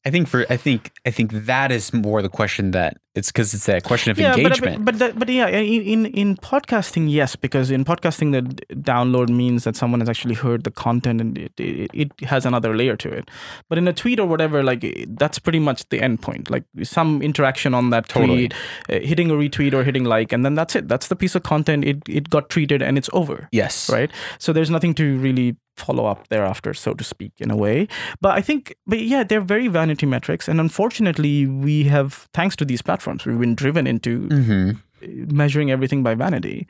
[0.05, 3.53] I think for I think I think that is more the question that it's because
[3.53, 4.85] it's a question of yeah, engagement.
[4.85, 8.41] but but, that, but yeah, in in- in podcasting, yes, because in podcasting, the
[8.75, 12.77] download means that someone has actually heard the content and it, it, it has another
[12.77, 13.29] layer to it.
[13.67, 16.49] But in a tweet or whatever, like that's pretty much the end point.
[16.49, 18.47] Like some interaction on that Totally.
[18.47, 18.53] tweet,
[18.89, 20.87] uh, hitting a retweet or hitting like, and then that's it.
[20.87, 21.83] That's the piece of content.
[21.83, 23.49] It it got treated and it's over.
[23.51, 23.89] yes.
[23.89, 24.11] right?
[24.37, 27.87] So there's nothing to really follow up thereafter, so to speak, in a way.
[28.21, 32.65] But I think, but yeah, they're very vanity metrics, and unfortunately, we have, thanks to
[32.65, 34.71] these platforms, we've been driven into hmm
[35.01, 36.67] measuring everything by vanity.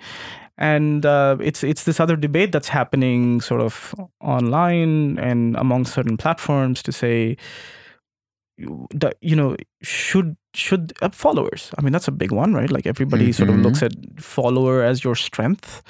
[0.57, 6.17] And uh, it's it's this other debate that's happening sort of online and among certain
[6.17, 7.37] platforms to say
[9.21, 13.31] you know should should uh, followers i mean that's a big one right like everybody
[13.31, 13.63] sort of Mhm.
[13.63, 15.81] looks at follower as your strength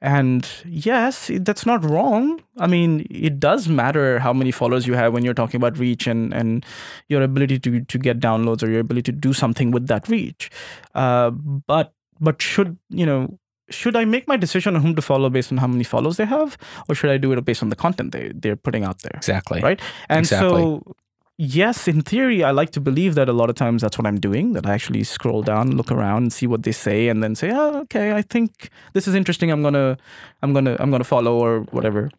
[0.00, 4.94] and yes it- that's not wrong i mean it does matter how many followers you
[4.94, 6.64] have when you're talking about reach and and
[7.08, 10.50] your ability to to get downloads or your ability to do something with that reach
[10.94, 11.30] uh,
[11.74, 13.38] but but should you know
[13.70, 16.24] should I make my decision on whom to follow based on how many follows they
[16.24, 16.56] have,
[16.88, 19.12] or should I do it based on the content they they're putting out there?
[19.16, 19.60] Exactly.
[19.60, 19.78] Right.
[20.08, 20.62] And Exactly.
[20.62, 20.94] so,
[21.38, 24.20] yes, in theory, I like to believe that a lot of times that's what I'm
[24.20, 24.52] doing.
[24.52, 27.80] That I actually scroll down, look around, see what they say, and then say, "Oh,
[27.82, 29.50] okay, I think this is interesting.
[29.50, 29.96] I'm gonna,
[30.42, 32.10] I'm gonna, I'm gonna follow or whatever,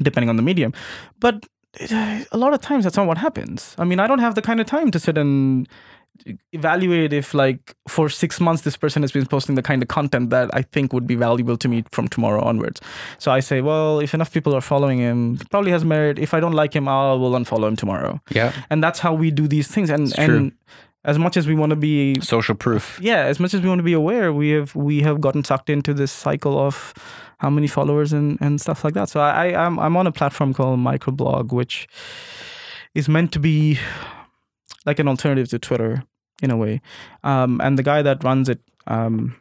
[0.00, 0.72] depending on the medium."
[1.18, 1.46] But
[1.90, 3.74] a lot of times that's not what happens.
[3.78, 5.66] I mean, I don't have the kind of time to sit and
[6.52, 10.30] evaluate if like for six months this person has been posting the kind of content
[10.30, 12.80] that I think would be valuable to me from tomorrow onwards.
[13.18, 16.18] So I say, well, if enough people are following him, he probably has merit.
[16.18, 18.20] If I don't like him, I will unfollow him tomorrow.
[18.30, 18.52] Yeah.
[18.70, 19.90] And that's how we do these things.
[19.90, 20.36] And It's true.
[20.36, 20.52] and
[21.04, 22.98] as much as we want to be Social proof.
[23.02, 25.68] yeah, as much as we want to be aware, we have we have gotten sucked
[25.70, 26.94] into this cycle of
[27.38, 29.08] how many followers and, and stuff like that.
[29.08, 31.88] So I, I I'm I'm on a platform called Micro.blog, which
[32.94, 33.78] is meant to be
[34.86, 36.04] like an alternative to Twitter
[36.42, 36.80] in a way.
[37.22, 39.36] Um, and the guy that runs it, um,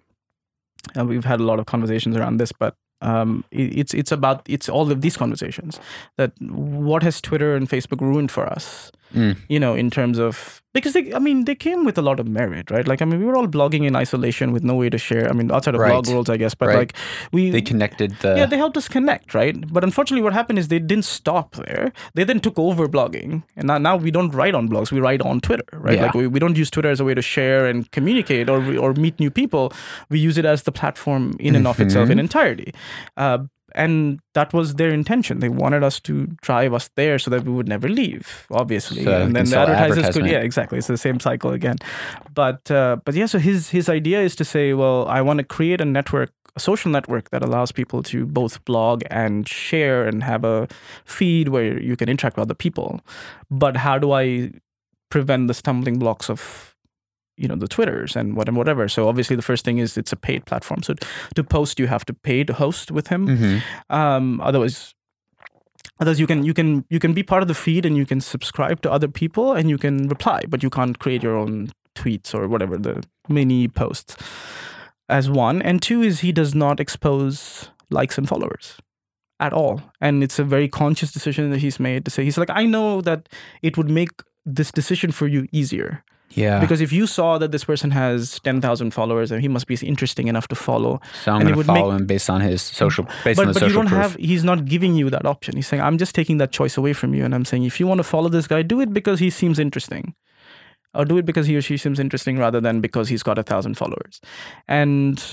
[0.96, 4.48] and we've had a lot of conversations around this, but um, it, it's it's about
[4.48, 5.80] it's all of these conversations
[6.18, 9.38] that what has Twitter and Facebook ruined for us Mm.
[9.50, 12.28] you know, in terms of because they, I mean, they came with a lot of
[12.30, 12.88] merit, right?
[12.88, 15.30] Like, I mean, we were all blogging in isolation with no way to share.
[15.30, 15.90] I mean, outside of Right.
[15.92, 16.78] blog worlds, I guess, but Right.
[16.78, 16.94] like
[17.34, 19.56] we, They connected the yeah, they helped us connect, right?
[19.74, 21.92] But unfortunately, what happened is they didn't stop there.
[22.16, 24.94] They then took over blogging, and now, now we don't write on blogs.
[24.94, 25.96] We write on Twitter, right?
[25.98, 26.04] Yeah.
[26.06, 28.94] Like we, we don't use Twitter as a way to share and communicate or or
[28.94, 29.74] meet new people.
[30.10, 32.74] We use it as the platform in and of itself in entirety.
[33.18, 33.40] Uh,
[33.76, 35.40] and that was their intention.
[35.40, 39.04] They wanted us to drive us there so that we would never leave, obviously.
[39.04, 40.78] So and then the advertisers could, yeah, exactly.
[40.78, 41.78] It's the same cycle again.
[42.34, 45.44] But uh, but yeah, so his his idea is to say, well, I want to
[45.44, 50.24] create a network, a social network that allows people to both blog and share and
[50.24, 50.68] have a
[51.06, 53.02] feed where you can interact with other people.
[53.50, 54.52] But how do I
[55.10, 56.71] prevent the stumbling blocks of
[57.42, 58.88] you know the twitters and what and whatever.
[58.88, 60.84] So obviously the first thing is it's a paid platform.
[60.84, 60.94] So
[61.36, 63.28] to post you have to pay to host with him.
[63.28, 63.62] Mhm.
[63.90, 64.94] um otherwise
[66.00, 68.22] otherwise you can you can you can be part of the feed and you can
[68.22, 72.34] subscribe to other people and you can reply but you can't create your own tweets
[72.34, 74.16] or whatever the mini posts
[75.10, 75.62] as one.
[75.62, 78.78] And two is he does not expose likes and followers
[79.40, 79.82] at all.
[80.00, 83.02] And it's a very conscious decision that he's made to say he's like i know
[83.02, 83.28] that
[83.62, 84.10] it would make
[84.60, 86.04] this decision for you easier
[86.34, 86.60] Yeah.
[86.60, 90.28] because if you saw that this person has 10,000 followers and he must be interesting
[90.28, 91.00] enough to follow.
[91.24, 93.60] So I'm going to would follow him based on his social, based on but, the
[93.60, 94.02] but you social don't proof.
[94.02, 95.56] have he's not giving you that option.
[95.56, 97.88] He's saying i'm just taking that choice away from you and i'm saying if you
[97.88, 100.16] want to follow this guy do it because he seems interesting.
[100.94, 103.44] Or do it because he or she seems interesting rather than because he's got a
[103.44, 104.20] thousand followers.
[104.68, 105.24] And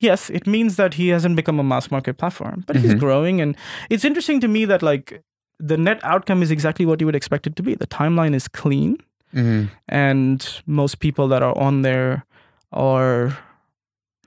[0.00, 2.98] yes it means that he hasn't become a mass market platform but he's Mhm.
[3.00, 3.40] growing.
[3.40, 3.56] And
[3.90, 5.22] it's interesting to me that like
[5.60, 7.74] the net outcome is exactly what you would expect it to be.
[7.74, 8.98] The timeline is clean
[9.34, 9.68] Mhm.
[9.88, 12.24] and most people that are on there
[12.72, 13.36] are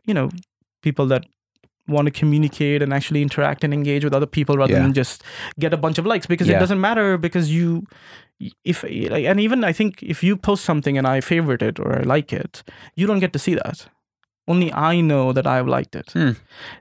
[0.05, 0.29] you know
[0.81, 1.25] people that
[1.87, 4.81] want to communicate and actually interact and engage with other people rather Yeah.
[4.83, 5.23] than just
[5.59, 6.57] get a bunch of likes because Yeah.
[6.57, 7.85] it doesn't matter because you
[8.63, 12.03] if and even I think if you post something and I favorite it or I
[12.03, 12.63] like it,
[12.95, 13.87] you don't get to see that.
[14.47, 16.11] Only I know that I've liked it.
[16.13, 16.31] Hmm.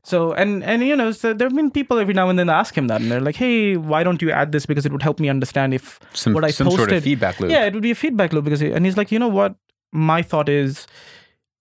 [0.02, 2.76] So and and you know, so there have been people every now and then ask
[2.76, 4.64] him that, and they're like, "Hey, why don't you add this?
[4.66, 7.38] Because it would help me understand if Some, what I some sort of posted- feedback
[7.38, 7.50] loop.
[7.50, 9.54] yeah, it would be a feedback loop because, and he's like, you know what?
[9.92, 10.86] My thought is,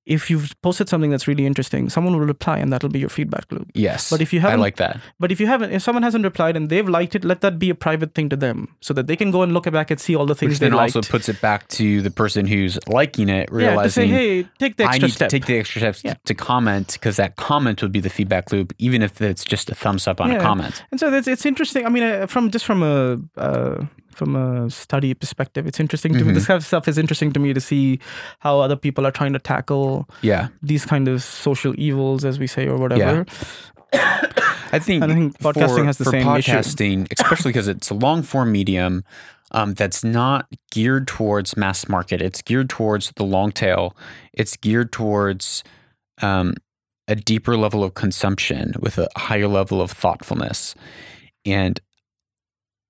[0.09, 3.45] if you've posted something that's really interesting, someone will reply, and that'll be your feedback
[3.51, 3.67] loop.
[3.75, 4.09] Yes.
[4.09, 4.99] But if you I haven't- like that.
[5.19, 7.69] But if you haven't, if someone hasn't replied and they've liked it, let that be
[7.69, 10.15] a private thing to them, so that they can go and look back and see
[10.15, 10.95] all the things Which they then liked.
[10.95, 14.43] also puts it back to the person who's liking it, yeah, to say, realizing hey,
[14.57, 15.29] take the extra I need step.
[15.29, 16.15] to take the extra steps Yeah.
[16.25, 19.75] to comment because that comment would be the feedback loop, even if it's just a
[19.75, 20.83] thumbs up on a comment.
[20.91, 21.85] And so it's it's interesting.
[21.85, 23.85] I mean, uh, from just from a uh,
[24.19, 26.31] from a study perspective, it's interesting to me.
[26.31, 26.35] Mhm.
[26.35, 27.99] This kind of stuff is interesting to me to see
[28.39, 30.49] how other people are trying to tackle Yeah.
[30.61, 33.25] these kind of social evils, as we say, or whatever.
[34.71, 37.05] I think, I think podcasting for, has the for same issue.
[37.17, 39.03] especially because it's a long form medium
[39.51, 42.21] um, that's not geared towards mass market.
[42.21, 43.97] It's geared towards the long tail.
[44.33, 45.63] It's geared towards
[46.21, 46.53] um,
[47.07, 50.75] a deeper level of consumption with a higher level of thoughtfulness.
[51.45, 51.79] And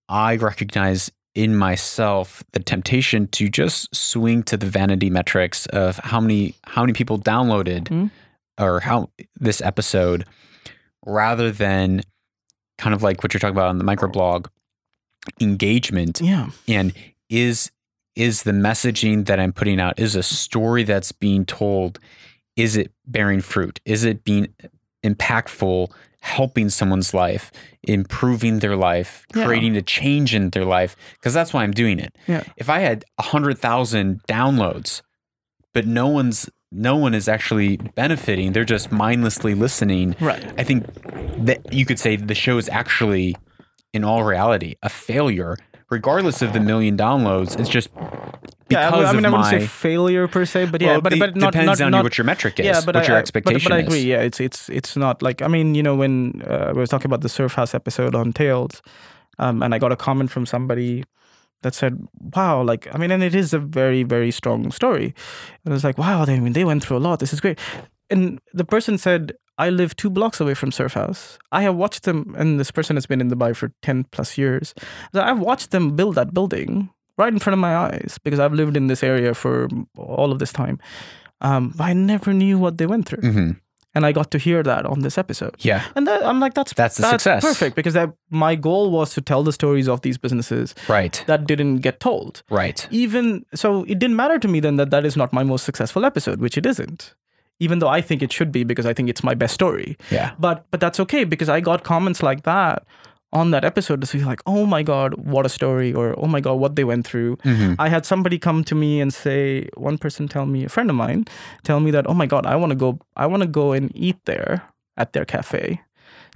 [0.09, 6.19] I recognize in myself the temptation to just swing to the vanity metrics of how
[6.19, 8.11] many how many people downloaded Mhm.
[8.59, 9.09] or how
[9.39, 10.25] this episode
[11.05, 12.01] rather than
[12.77, 14.47] kind of like what you're talking about on the microblog
[15.39, 16.49] engagement Yeah.
[16.67, 16.93] and
[17.29, 17.71] is
[18.15, 21.99] is the messaging that I'm putting out is a story that's being told
[22.55, 24.47] is it bearing fruit is it being
[25.05, 25.91] impactful
[26.21, 27.51] helping someone's life
[27.83, 29.45] improving their life Yeah.
[29.45, 32.43] creating a change in their life because that's why I'm doing it Yeah.
[32.57, 35.01] if I had a 100,000 downloads
[35.73, 40.45] but no one's no one is actually benefiting they're just mindlessly listening Right.
[40.57, 40.85] I think
[41.45, 43.35] that you could say the show is actually,
[43.93, 45.55] in all reality, a failure,
[45.89, 47.57] regardless of the million downloads.
[47.59, 47.89] It's just
[48.69, 49.51] Yeah, I, mean, I wouldn't my.
[49.51, 52.03] say failure per se, but yeah, well, but it but not depends not, on not
[52.03, 52.65] what your metric is.
[52.65, 53.87] yeah, but what I, your expectation but, but I is.
[53.87, 54.01] agree.
[54.01, 57.07] Yeah, it's it's it's not like I mean, you know, when uh, we were talking
[57.07, 58.81] about the Surf House episode on Tales,
[59.39, 61.03] um, and I got a comment from somebody
[61.61, 65.13] that said, "Wow, like I mean, and it is a very very strong story."
[65.65, 67.19] And I was like, "Wow, they I mean they went through a lot.
[67.19, 67.59] This is great."
[68.09, 71.37] And the person said, "I live two blocks away from Surf House.
[71.51, 74.73] I have watched them, and this person has been in Dubai for ten plus years.
[75.13, 78.53] So I've watched them build that building." Right in front of my eyes, because I've
[78.53, 79.67] lived in this area for
[79.97, 80.79] all of this time.
[81.41, 83.51] Um, but I never knew what they went through hmm
[83.95, 85.55] and I got to hear that on this episode.
[85.59, 87.43] Yeah, And that, I'm like, that's That's the success.
[87.43, 91.47] perfect because that, my goal was to tell the stories of these businesses right, that
[91.47, 92.43] didn't get told.
[92.49, 92.87] right.
[92.91, 96.05] Even so, it didn't matter to me then that that is not my most successful
[96.05, 97.15] episode, which it isn't.
[97.59, 99.97] Even though I think it should be because I think it's my best story.
[100.11, 102.85] Yeah, But but that's okay because I got comments like that
[103.31, 106.41] on that episode to see like, oh my god, what a story, or oh my
[106.41, 107.37] god, what they went through.
[107.43, 110.89] hmm I had somebody come to me and say, one person tell me, a friend
[110.89, 111.25] of mine,
[111.63, 113.91] tell me that, oh my God, I want to go, I want to go and
[113.95, 114.63] eat there
[114.97, 115.81] at their cafe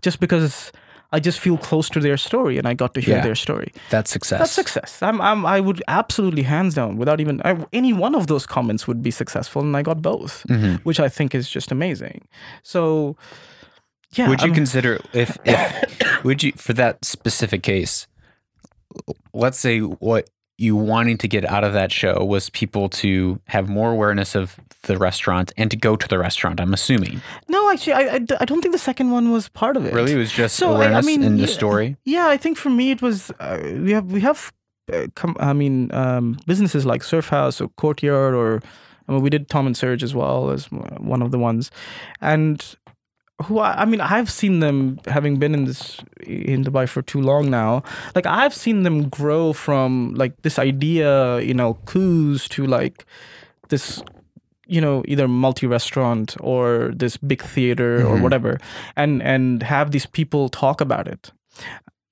[0.02, 0.72] just because
[1.16, 3.24] I just feel close to their story and I got to hear Yeah.
[3.24, 3.72] their story.
[3.90, 4.40] that's success.
[4.40, 5.02] That's success.
[5.02, 8.88] I'm, I'm, I would absolutely hands down without even, I, any one of those comments
[8.88, 12.28] would be successful and I got both, hmm which I think is just amazing.
[12.64, 13.16] So,
[14.14, 14.30] yeah.
[14.30, 18.08] would you consider if if would you for that specific case?
[19.34, 23.68] Let's say what you wanting to get out of that show was people to have
[23.68, 26.60] more awareness of the restaurant and to go to the restaurant.
[26.62, 27.22] I'm assuming.
[27.50, 29.94] no, actually, I I don't think the second one was part of it.
[29.94, 31.98] Really, it was just So, I- I mean, in the story.
[32.06, 34.54] Yeah, I think for me it was uh, we have we have
[34.94, 38.62] uh, com- I mean um, businesses like Surf House or Courtyard or
[39.08, 41.72] I mean we did Tom and Serg as well as one of the ones,
[42.22, 42.76] and
[43.42, 47.22] who I, I mean I've seen them having been in this in Dubai for too
[47.22, 47.84] long now.
[48.16, 53.06] Like I've seen them grow from like this idea, you know, clues to like
[53.70, 54.02] this
[54.68, 58.22] you know either multi restaurant or this big theater or Mhm.
[58.22, 58.60] whatever
[58.96, 61.32] and and have these people talk about it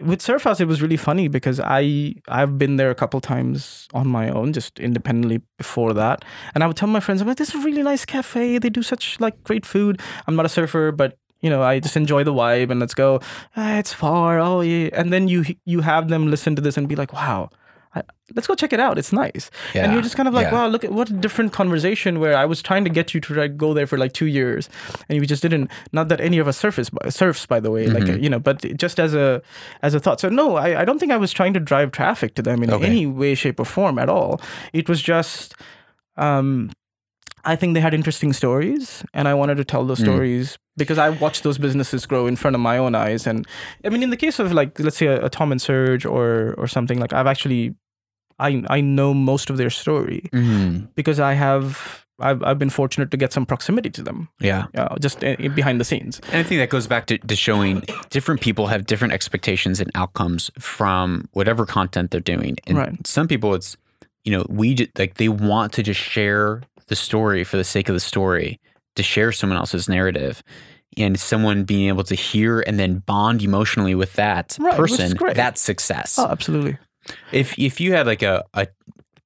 [0.04, 3.88] with surf house it was really funny because i i've been there a couple times
[3.94, 6.24] on my own just independently before that.
[6.54, 8.58] And i would tell my friends i'm like this is a really nice cafe.
[8.58, 10.02] They do such like great food.
[10.28, 13.20] I'm not a surfer but you know i just enjoy the vibe and let's go.
[13.56, 14.40] Ah, it's far.
[14.40, 14.90] Oh yeah.
[14.94, 17.50] And then you you have them listen to this and be like wow
[17.94, 18.04] I,
[18.36, 20.54] let's go check it out it's nice and you're just kind of like, yeah.
[20.54, 23.34] wow, look at what a different conversation where I was trying to get you to
[23.34, 24.70] like, go there for like two years,
[25.10, 25.70] and you just didn't.
[25.92, 28.24] Not that any of us surfs, surfs by the way, like Mm-hmm.
[28.24, 29.42] you know, but just as a
[29.82, 30.22] as a thought.
[30.22, 32.72] So no, I, I don't think I was trying to drive traffic to them in
[32.72, 32.86] Okay.
[32.86, 34.40] any way, shape, or form at all.
[34.72, 35.54] It was just.
[36.18, 36.72] Um,
[37.44, 40.04] I think they had interesting stories, and I wanted to tell those Mm.
[40.04, 43.26] stories because I watched those businesses grow in front of my own eyes.
[43.28, 43.48] And
[43.84, 46.54] I mean, in the case of like, let's say a, a Tom and Serg or
[46.58, 47.74] or something like, I've actually,
[48.48, 50.88] I I know most of their story Mhm.
[50.96, 54.66] because I have I've I've been fortunate to get some proximity to them, Yeah.
[54.78, 56.22] uh, just uh, behind the scenes.
[56.32, 59.90] And I think that goes back to, to showing different people have different expectations and
[59.96, 62.58] outcomes from whatever content they're doing.
[62.68, 63.08] And Right.
[63.08, 63.76] some people, it's,
[64.24, 67.90] you know, we just, like they want to just share the story for the sake
[67.90, 68.60] of the story,
[68.98, 70.44] to share someone else's narrative.
[70.98, 75.36] And someone being able to hear and then bond emotionally with that Right, person, great.
[75.38, 76.20] that's success.
[76.20, 76.78] Oh, absolutely.
[77.32, 78.68] If if you had like a a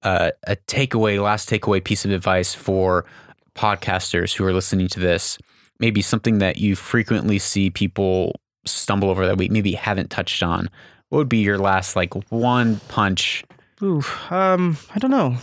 [0.03, 3.05] a, a takeaway, last takeaway piece of advice for
[3.55, 5.37] podcasters who are listening to this,
[5.79, 10.69] maybe something that you frequently see people stumble over that we maybe haven't touched on.
[11.09, 13.43] What would be your last like one punch?
[13.81, 14.31] Oof.
[14.31, 15.37] Um, I don't know.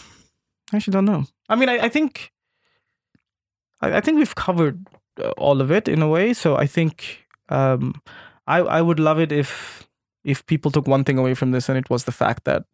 [0.72, 1.24] I actually don't know.
[1.48, 2.32] I mean, I, I think,
[3.80, 4.86] I, I think we've covered
[5.22, 6.32] uh, all of it in a way.
[6.32, 8.00] So I think, um,
[8.46, 9.86] I I would love it if
[10.24, 12.64] if people took one thing away from this, and it was the fact that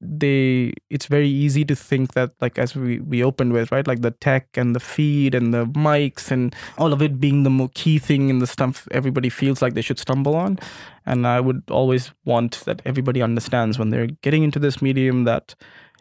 [0.00, 4.02] they it's very easy to think that like as we we opened with right like
[4.02, 7.98] the tech and the feed and the mics and all of it being the key
[7.98, 10.58] thing in the stuff everybody feels like they should stumble on.
[11.06, 15.54] And i would always want that everybody understands when they're getting into this medium that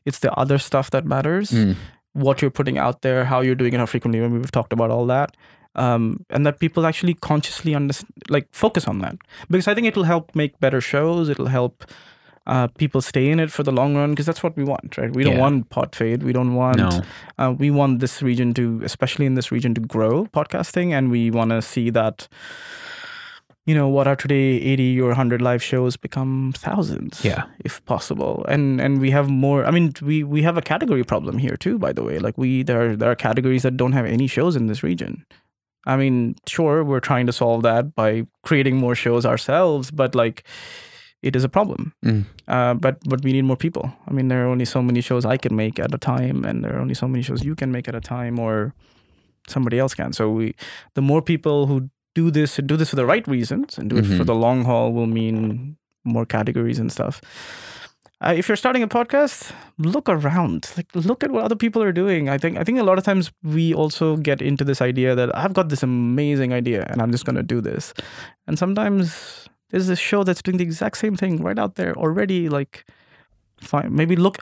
[0.05, 1.51] it's the other stuff that matters.
[1.51, 1.75] Mm.
[2.13, 5.05] what you're putting out there how you're doing it how frequently we've talked about all
[5.05, 5.35] that
[5.75, 9.15] um, and that people actually consciously understand like focus on that.
[9.49, 11.83] Because i think it'll help make better shows it'll help
[12.47, 15.13] uh, people stay in it for the long run because that's what we want right?
[15.13, 17.01] We don't want pod fade we don't want No.
[17.37, 21.29] uh, we want this region to especially in this region to grow podcasting and we
[21.29, 22.27] want to see that
[23.65, 27.43] you know what are today 80 or 100 live shows become thousands Yeah.
[27.65, 28.45] if possible.
[28.47, 31.77] And and we have more i mean we we have a category problem here too
[31.77, 32.17] by the way.
[32.19, 35.25] Like we there are, there are categories that don't have any shows in this region
[35.93, 38.09] i mean sure we're trying to solve that by
[38.47, 40.43] creating more shows ourselves but like
[41.29, 42.23] it is a problem Mm.
[42.55, 45.25] uh, but but we need more people i mean there are only so many shows
[45.33, 47.71] i can make at a time and there are only so many shows you can
[47.71, 48.73] make at a time or
[49.53, 50.53] somebody else can so we
[50.95, 51.77] the more people who
[52.19, 54.25] do this and do this for the right reasons and do it for Mhm.
[54.31, 57.21] the long haul will mean more categories and stuff
[58.21, 60.71] uh, if you're starting a podcast look around.
[60.75, 62.29] Like look at what other people are doing.
[62.29, 65.35] I think i think a lot of times we also get into this idea that
[65.37, 67.93] i've got this amazing idea and i'm just going to do this.
[68.47, 72.49] And sometimes there's a show that's doing the exact same thing right out there already
[72.49, 72.85] like
[73.59, 73.93] fine.
[73.93, 74.37] Maybe look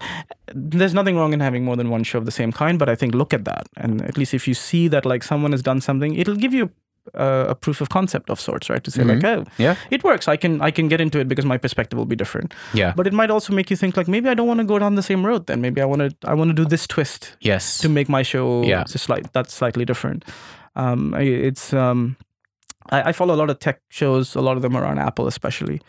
[0.53, 2.95] there's nothing wrong in having more than one show of the same kind but i
[2.95, 3.67] think look at that.
[3.76, 6.71] And at least if you see that like someone has done something it'll give you
[7.13, 9.75] uh, a proof of concept of sorts right to say like oh Yeah.
[9.91, 12.53] it works i can i can get into it because my perspective will be different
[12.73, 12.93] Yeah.
[12.95, 14.95] but it might also make you think like maybe i don't want to go down
[14.95, 17.77] the same road then maybe i want to i want to do this twist yes.
[17.81, 18.83] to make my show Yeah.
[18.91, 20.25] just like that's slightly different.
[20.75, 22.15] Um, it's um,
[22.91, 24.36] I, I follow a lot of tech shows.
[24.36, 25.81] A lot of them are on Apple, especially.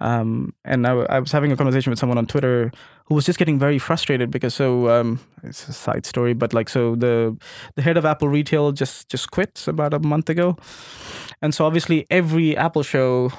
[0.00, 2.72] Um, and I, w- I was having a conversation with someone on Twitter
[3.06, 6.68] who was just getting very frustrated because so um, it's a side story, but like
[6.68, 7.36] so the
[7.76, 10.56] the head of Apple retail just just quit about a month ago,
[11.40, 13.30] and so obviously every Apple show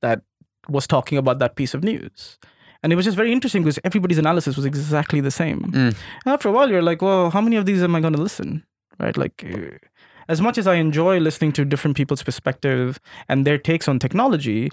[0.00, 0.22] that
[0.68, 2.38] was talking about that piece of news.
[2.82, 5.60] And it was just very interesting because everybody's analysis was exactly the same.
[5.60, 5.74] Mm.
[5.74, 5.96] And
[6.26, 8.62] after a while, you're like, well, how many of these am I going to listen?
[8.98, 9.16] Right?
[9.16, 9.78] Like, uh,
[10.28, 12.98] as much as I enjoy listening to different people's perspective
[13.28, 14.70] and their takes on technology,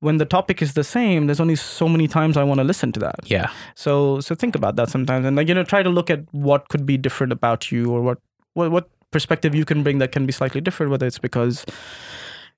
[0.00, 2.90] when the topic is the same, there's only so many times I want to listen
[2.92, 3.20] to that.
[3.24, 3.50] Yeah.
[3.74, 6.68] So, so think about that sometimes, and like you know, try to look at what
[6.68, 8.18] could be different about you, or what
[8.54, 10.90] what what perspective you can bring that can be slightly different.
[10.90, 11.66] Whether it's because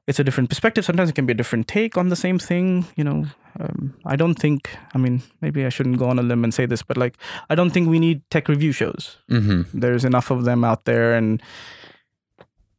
[0.06, 2.86] it's a different perspective, sometimes it can be a different take on the same thing.
[2.96, 3.26] You know,
[3.58, 4.70] um, I don't think.
[4.94, 7.16] I mean, maybe I shouldn't go on a limb and say this, but like,
[7.50, 9.16] I don't think we need tech review shows.
[9.28, 11.42] hmm There's enough of them out there, and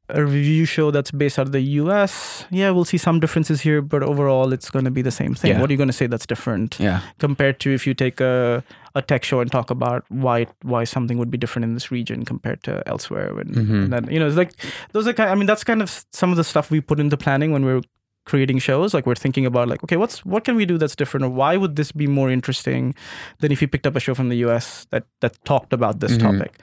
[0.10, 3.82] a review show that's based out of the US, yeah, we'll see some differences here,
[3.82, 5.51] but overall, it's going to be the same thing.
[5.51, 5.62] Yeah.
[5.62, 6.78] What are you going to say that's different?
[6.80, 6.99] Yeah.
[7.20, 8.64] compared to if you take a,
[8.95, 12.26] a tech show and talk about why why something would be different in this region
[12.26, 13.84] compared to elsewhere and, Mhm.
[13.86, 14.51] and then you know it's like
[14.91, 17.16] those are kind I mean that's kind of some of the stuff we put into
[17.18, 17.82] planning when we're
[18.26, 21.26] creating shows like we're thinking about like okay what's what can we do that's different
[21.26, 22.96] or why would this be more interesting
[23.40, 26.14] than if you picked up a show from the US that that talked about this
[26.14, 26.22] Mhm.
[26.22, 26.54] topic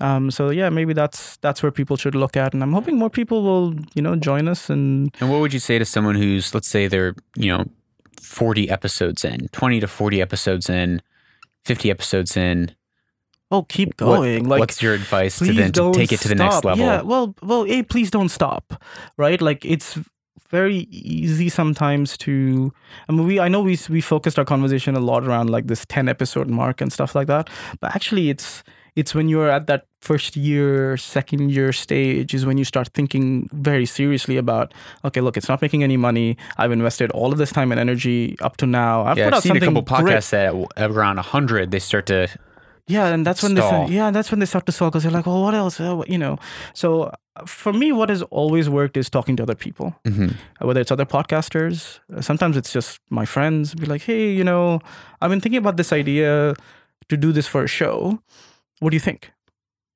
[0.00, 3.10] um, so yeah maybe that's that's where people should look at and I'm hoping more
[3.10, 6.54] people will you know join us and And what would you say to someone who's,
[6.54, 7.64] let's say they're, you know,
[8.20, 11.02] 40 episodes in, 20 to 40 episodes in,
[11.64, 12.70] 50 episodes in?
[13.50, 16.34] oh keep What- going like what's your advice to then to take it to the
[16.34, 16.84] next level?
[16.86, 18.82] Yeah, well, well, a please don't stop,
[19.18, 19.40] right?
[19.42, 19.98] Like it's
[20.52, 22.72] very easy sometimes to.
[23.08, 25.84] I mean, we I know we we focused our conversation a lot around like this
[25.86, 27.50] ten episode mark and stuff like that,
[27.80, 28.62] but actually, it's
[28.94, 33.48] it's when you're at that first year, second year stage is when you start thinking
[33.52, 34.74] very seriously about,
[35.04, 36.36] okay, look, it's not making any money.
[36.58, 39.04] I've invested all of this time and energy up to now.
[39.04, 40.16] I've yeah, put I've out seen a something couple great.
[40.16, 42.28] podcasts that at around 100, they start to
[42.88, 43.70] Yeah, and that's when they Stall.
[43.86, 45.78] start, yeah, that's when they start to stall because they're like, well, what else?
[45.80, 46.36] Uh, you know.
[46.74, 47.04] So
[47.36, 50.34] uh, for me, what has always worked is talking to other people, Mhm.
[50.60, 52.00] Uh, whether it's other podcasters.
[52.14, 53.74] uh, Sometimes it's just my friends.
[53.74, 54.80] Be like, hey, you know,
[55.20, 56.54] I've been thinking about this idea
[57.08, 58.18] to do this for a show.
[58.80, 59.30] What do you think?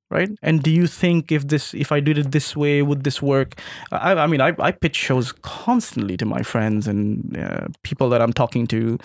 [0.08, 0.30] Right?
[0.40, 3.60] And do you think if this, if I did it this way, would this work?
[3.90, 8.22] I, I mean, I, I pitch shows constantly to my friends and uh, people that
[8.22, 8.98] I'm talking to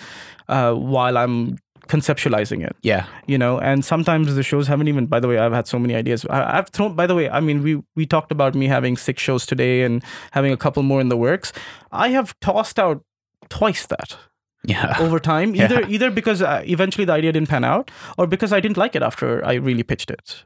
[0.48, 1.58] uh, while I'm
[1.88, 3.06] conceptualizing it Yeah.
[3.26, 5.94] you know and sometimes the shows haven't even by the way i've had so many
[5.94, 8.96] ideas I, i've thrown by the way i mean we we talked about me having
[8.96, 11.52] six shows today and having a couple more in the works
[11.90, 13.02] i have tossed out
[13.48, 14.16] twice that
[14.64, 14.94] Yeah.
[15.04, 15.64] over time Yeah.
[15.64, 18.94] either either because uh, eventually the idea didn't pan out or because i didn't like
[18.96, 20.44] it after i really pitched it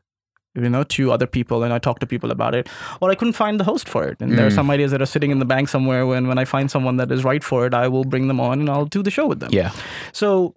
[0.55, 2.66] you know to other people and i talked to people about it
[3.01, 4.61] or i couldn't find the host for it and there are Mm.
[4.61, 7.12] some ideas that are sitting in the bank somewhere when when i find someone that
[7.12, 9.41] is right for it i will bring them on and i'll do the show with
[9.41, 9.70] them Yeah.
[10.12, 10.55] so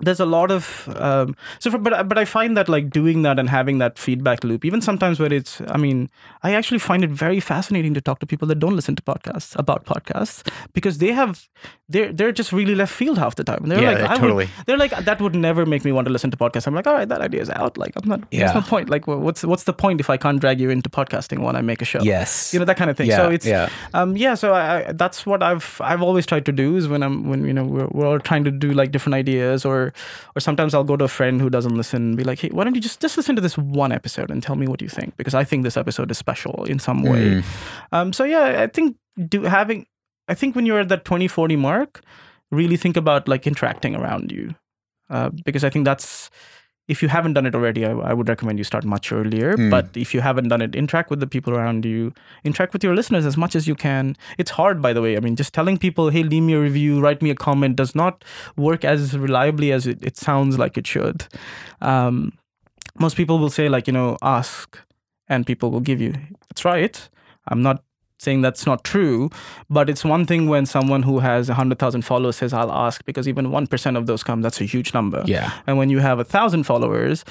[0.00, 3.38] there's a lot of um, so for, but but I find that like doing that
[3.38, 6.10] and having that feedback loop even sometimes where it's I mean
[6.42, 9.58] I actually find it very fascinating to talk to people that don't listen to podcasts
[9.58, 11.48] about podcasts because they have
[11.88, 14.20] they're they're just really left field half the time they're Yeah, like they're I would-
[14.20, 14.48] totally.
[14.66, 16.94] they're like that would never make me want to listen to podcasts I'm like all
[16.94, 18.40] right that idea is out like I'm not Yeah.
[18.52, 21.38] there's no point like what's what's the point if I can't drag you into podcasting
[21.38, 22.52] when I make a show Yes.
[22.52, 23.70] you know that kind of thing Yeah, so it's yeah.
[23.94, 27.02] um yeah so I, I that's what i've i've always tried to do is when
[27.02, 29.85] i'm when you know we're, we're all trying to do like different ideas or
[30.34, 32.64] or sometimes i'll go to a friend who doesn't listen and be like hey why
[32.64, 35.16] don't you just just listen to this one episode and tell me what you think?
[35.16, 37.42] Because i think this episode is special in some way.
[37.42, 37.44] Mm.
[37.92, 38.96] um so yeah i think
[39.28, 39.86] do having
[40.28, 42.02] i think when you're at that 2040 mark
[42.50, 44.54] really think about like interacting around you.
[45.08, 46.30] Uh, because i think that's
[46.88, 49.56] if you haven't done it already, I, I would recommend you start much earlier.
[49.56, 49.70] Hmm.
[49.70, 52.12] But if you haven't done it, interact with the people around you,
[52.44, 54.16] interact with your listeners as much as you can.
[54.38, 55.16] It's hard, by the way.
[55.16, 57.94] I mean, just telling people, hey, leave me a review, write me a comment does
[57.94, 58.24] not
[58.56, 61.26] work as reliably as it, it sounds like it should.
[61.80, 62.32] Um,
[62.98, 64.78] most people will say, like, you know, ask,
[65.28, 66.14] and people will give you.
[66.54, 67.08] Try it.
[67.48, 67.82] I'm not
[68.18, 69.28] saying that's not true,
[69.68, 73.46] but it's one thing when someone who has 100,000 followers says, I'll ask, because even
[73.48, 75.22] 1% of those come, that's a huge number.
[75.26, 75.52] Yeah.
[75.66, 77.24] And when you have a thousand followers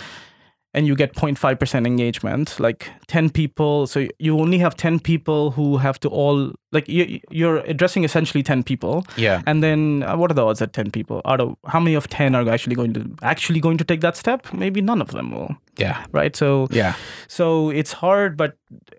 [0.75, 5.77] and you get 0.5% engagement, like 10 people, so you only have 10 people who
[5.77, 9.05] have to all, like you, you're addressing essentially 10 people.
[9.17, 9.41] Yeah.
[9.47, 12.09] And then uh, what are the odds that 10 people out of how many of
[12.09, 14.51] 10 are actually going to actually going to take that step?
[14.53, 16.05] Maybe none of them will, Yeah.
[16.11, 16.35] right?
[16.35, 16.93] So Yeah.
[17.29, 18.57] so it's hard, but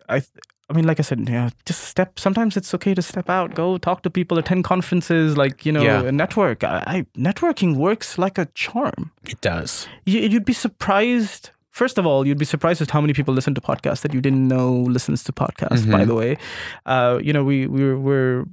[0.08, 0.22] I,
[0.68, 2.18] I mean, like I said, yeah, just step.
[2.18, 5.82] Sometimes it's okay to step out, go talk to people, attend conferences, like you know,
[5.82, 6.10] Yeah.
[6.10, 6.64] network.
[6.64, 9.12] I, I networking works like a charm.
[9.28, 9.86] It does.
[10.04, 11.50] You, you'd be surprised.
[11.70, 14.20] First of all, you'd be surprised at how many people listen to podcasts that you
[14.20, 15.88] didn't know listens to podcasts.
[15.90, 16.06] By Mhm.
[16.06, 16.36] the way,
[16.86, 18.44] uh, you know, we we're we're we're,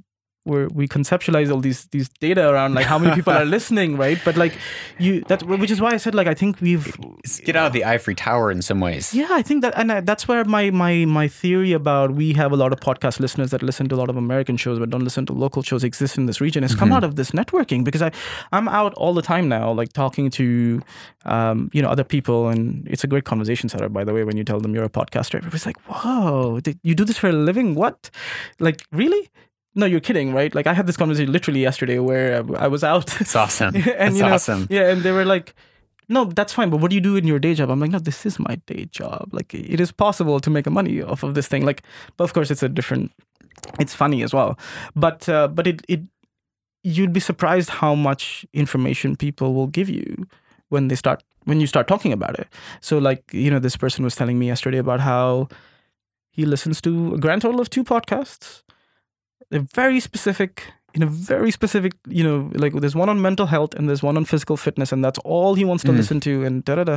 [0.44, 4.18] we conceptualize all these these data around like how many people are listening, right?
[4.24, 4.56] But like
[4.98, 7.72] you that which is why I said like I think we've It's get out of
[7.72, 9.14] the ivory tower in some ways.
[9.14, 12.52] yeah, I think that, and I, that's where my my my theory about we have
[12.52, 15.04] a lot of podcast listeners that listen to a lot of American shows but don't
[15.04, 18.02] listen to local shows exist in this region has come out of this networking because
[18.02, 18.10] I
[18.52, 20.82] I'm out all the time now, like talking to
[21.24, 23.88] um, you know other people, and it's a great conversation starter.
[23.88, 26.94] By the way, when you tell them you're a podcaster, everybody's like, "Whoa, did you
[26.94, 27.74] do this for a living?
[27.74, 28.10] What?
[28.60, 29.30] Like really?"
[29.74, 30.54] No, you're kidding, right?
[30.54, 33.20] Like I had this conversation literally yesterday where I was out.
[33.20, 33.74] It's awesome.
[33.74, 34.66] and That's you know, awesome.
[34.70, 35.54] yeah, and they were like,
[36.08, 37.98] "No, that's fine, but what do you do in your day job?" I'm like, "No,
[37.98, 39.28] this is my day job.
[39.32, 41.64] Like, it is possible to make money off of this thing.
[41.66, 41.82] Like,
[42.16, 43.10] but of course, it's a different.
[43.80, 44.58] It's funny as well,
[44.94, 46.00] but uh, but it it
[46.82, 50.26] you'd be surprised how much information people will give you
[50.68, 52.48] when they start when you start talking about it.
[52.80, 55.48] So, like, you know, this person was telling me yesterday about how
[56.30, 58.62] he listens to a grand total of two podcasts.
[59.50, 63.74] They're very specific in a very specific, you know, like there's one on mental health
[63.74, 65.96] and there's one on physical fitness, and that's all he wants to Mm.
[65.96, 66.96] listen to, and da da da.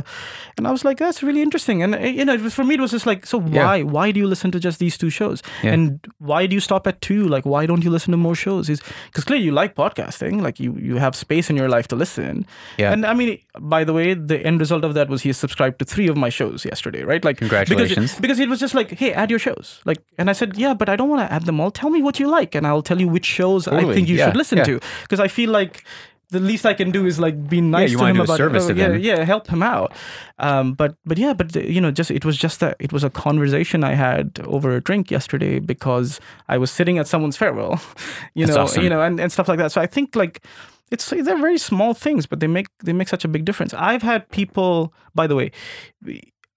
[0.56, 1.82] And I was like, that's really interesting.
[1.82, 3.64] And uh, you know, it was, for me, it was just like, so Yeah.
[3.64, 3.82] why?
[3.82, 5.42] Why do you listen to just these two shows?
[5.62, 5.72] Yeah.
[5.72, 7.26] And why do you stop at two?
[7.28, 8.68] Like, why don't you listen to more shows?
[8.68, 11.96] Is because clearly you like podcasting, like you you have space in your life to
[11.96, 12.46] listen.
[12.78, 12.92] Yeah.
[12.92, 15.84] And I mean, by the way, the end result of that was he subscribed to
[15.84, 17.24] three of my shows yesterday, right?
[17.24, 18.14] Like, Congratulations.
[18.14, 19.80] Because, because it was just like, hey, add your shows.
[19.84, 21.70] Like, and I said, yeah, but I don't want to add them all.
[21.70, 23.94] Tell me what you like, and I'll tell you which shows I Totally.
[23.96, 24.64] think you Yeah, should listen yeah.
[24.64, 24.80] to.
[25.02, 25.84] Because I feel like
[26.30, 28.68] the least I can do is like be nice you to him about service oh,
[28.68, 29.00] to yeah, them.
[29.00, 29.92] yeah, help him out.
[30.38, 33.10] Um, but but yeah, but you know, just it was just that it was a
[33.10, 37.80] conversation I had over a drink yesterday because I was sitting at someone's farewell,
[38.34, 38.84] you That's know, awesome.
[38.84, 39.72] you know, and, and stuff like that.
[39.72, 40.44] So I think like
[40.90, 43.72] it's they're very small things, but they make they make such a big difference.
[43.72, 45.50] I've had people, by the way,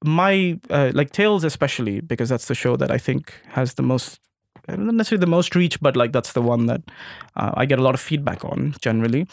[0.04, 4.20] my uh, like Tales especially because that's the show that I think has the most
[4.68, 6.82] not necessarily the most reach, but like that's the one that
[7.36, 9.28] uh, I get a lot of feedback on generally.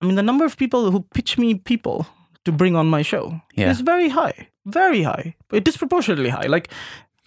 [0.00, 2.06] I mean, the number of people who pitch me people
[2.44, 3.70] to bring on my show Yeah.
[3.70, 6.46] is very high, very high, disproportionately high.
[6.46, 6.68] Like,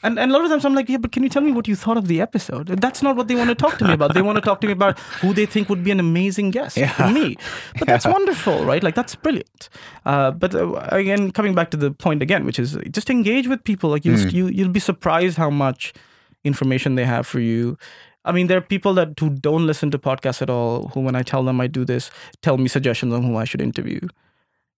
[0.04, 1.68] and, and a lot of times I'm like, yeah, but can you tell me what
[1.68, 2.68] you thought of the episode?
[2.68, 4.14] That's not what they want to talk to me about.
[4.14, 6.78] They want to talk to me about who they think would be an amazing guest
[6.78, 6.92] Yeah.
[6.92, 7.36] for me.
[7.80, 8.84] But that's wonderful, right?
[8.84, 9.70] Like that's brilliant.
[10.06, 13.64] Uh, but uh, again, coming back to the point again, which is just engage with
[13.64, 13.90] people.
[13.90, 15.94] Like you'll you, you'll be surprised how much
[16.48, 17.78] information they have for you.
[18.26, 20.90] I mean, there are people that who don't listen to podcasts at all.
[20.94, 22.10] Who, when I tell them I do this,
[22.42, 24.00] tell me suggestions on who I should interview,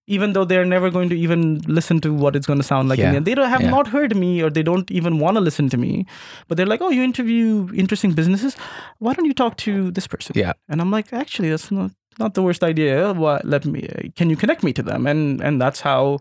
[0.06, 2.98] even though they're never going to even listen to what it's going to sound like.
[2.98, 3.10] in Yeah.
[3.10, 3.26] the end.
[3.26, 3.70] They don't have Yeah.
[3.70, 6.06] not heard me, or they don't even want to listen to me.
[6.48, 8.56] But they're like, "Oh, you interview interesting businesses.
[8.98, 10.52] Why don't you talk to this person?" Yeah.
[10.68, 13.12] And I'm like, actually, that's not not the worst idea.
[13.14, 13.44] What?
[13.44, 13.88] Let me.
[14.16, 15.06] Can you connect me to them?
[15.06, 16.18] And and that's how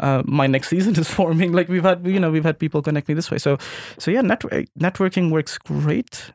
[0.00, 1.52] uh, my next season is forming.
[1.52, 3.38] Like we've had, you know, we've had people connect me this way.
[3.38, 3.56] So
[3.98, 6.32] so yeah, network networking works great,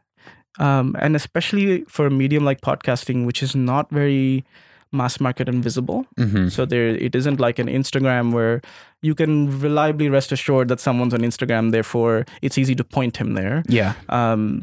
[0.60, 4.44] um, and especially for a medium like podcasting, which is not very
[4.92, 6.06] mass market and visible.
[6.18, 8.62] hmm So there, it isn't like an Instagram where
[9.02, 11.72] you can reliably rest assured that someone's on Instagram.
[11.72, 13.94] Therefore, it's easy to point him there Yeah.
[14.08, 14.62] um,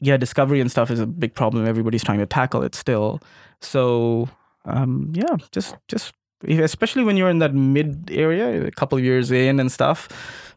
[0.00, 1.66] yeah, discovery and stuff is a big problem.
[1.66, 3.20] Everybody's trying to tackle it still.
[3.60, 4.28] So
[4.64, 6.12] um, yeah, just just
[6.48, 10.08] especially when you're in that mid area, a couple of years in and stuff,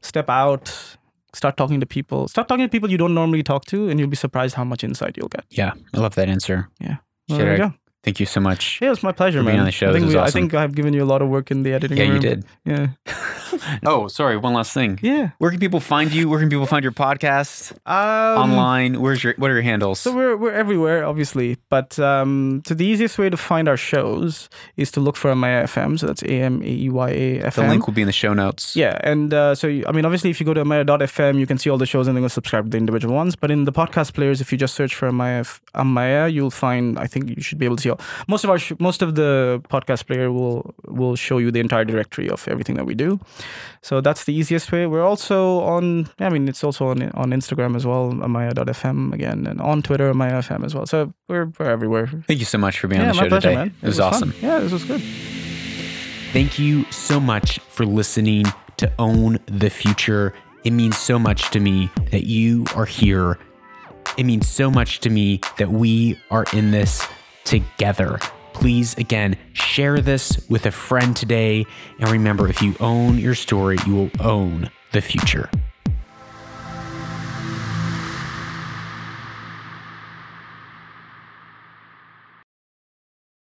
[0.01, 0.97] step out,
[1.33, 4.09] start talking to people, start talking to people you don't normally talk to, and you'll
[4.09, 5.45] be surprised how much insight you'll get.
[5.49, 5.73] Yeah.
[5.93, 6.69] I love that answer.
[6.79, 6.97] Yeah.
[7.29, 7.73] Well, there you go.
[8.03, 8.79] Thank you so much.
[8.81, 9.59] Yeah, it's my pleasure, For being man.
[9.61, 9.89] on the show.
[9.89, 11.97] I think, we, I think I've given you a lot of work in the editing
[11.97, 12.13] Yeah, room.
[12.15, 12.45] you did.
[12.65, 12.87] Yeah.
[13.85, 14.37] Oh, sorry.
[14.37, 14.99] One last thing.
[15.01, 15.31] Yeah.
[15.39, 16.29] Where can people find you?
[16.29, 19.01] Where can people find your podcast Um, online?
[19.01, 19.99] Where's your What are your handles?
[19.99, 21.57] So we're we're everywhere, obviously.
[21.69, 25.63] But um, so the easiest way to find our shows is to look for Amaeya
[25.63, 25.99] FM.
[25.99, 28.13] So that's A M A E Y A F the link will be in the
[28.13, 28.75] show notes.
[28.75, 31.57] Yeah, and uh, so you, I mean, obviously, if you go to Amaeya.fm, you can
[31.57, 33.35] see all the shows and then go subscribe to the individual ones.
[33.35, 36.97] But in the podcast players, if you just search for Amaeya, F- Amaeya, you'll find.
[36.99, 39.15] I think you should be able to see all, most of our sh- most of
[39.15, 43.19] the podcast player will will show you the entire directory of everything that we do.
[43.81, 44.87] So that's the easiest way.
[44.87, 46.09] We're also on.
[46.19, 50.39] I mean, it's also on on Instagram as well, Amaeya.fm again, and on Twitter, Amaeya
[50.39, 50.85] FM as well.
[50.85, 52.07] So we're we're everywhere.
[52.27, 53.55] Thank you so much for being yeah, on the show pleasure, today.
[53.55, 53.75] man.
[53.81, 54.13] It was, fun.
[54.13, 54.33] awesome.
[54.41, 55.01] Yeah, this was good.
[56.31, 58.45] Thank you so much for listening
[58.77, 60.33] to Own the Future.
[60.63, 63.37] It means so much to me that you are here.
[64.17, 67.05] It means so much to me that we are in this
[67.43, 68.19] together.
[68.53, 71.65] Please, again, share this with a friend today.
[71.99, 75.49] And remember, if you own your story, you will own the future.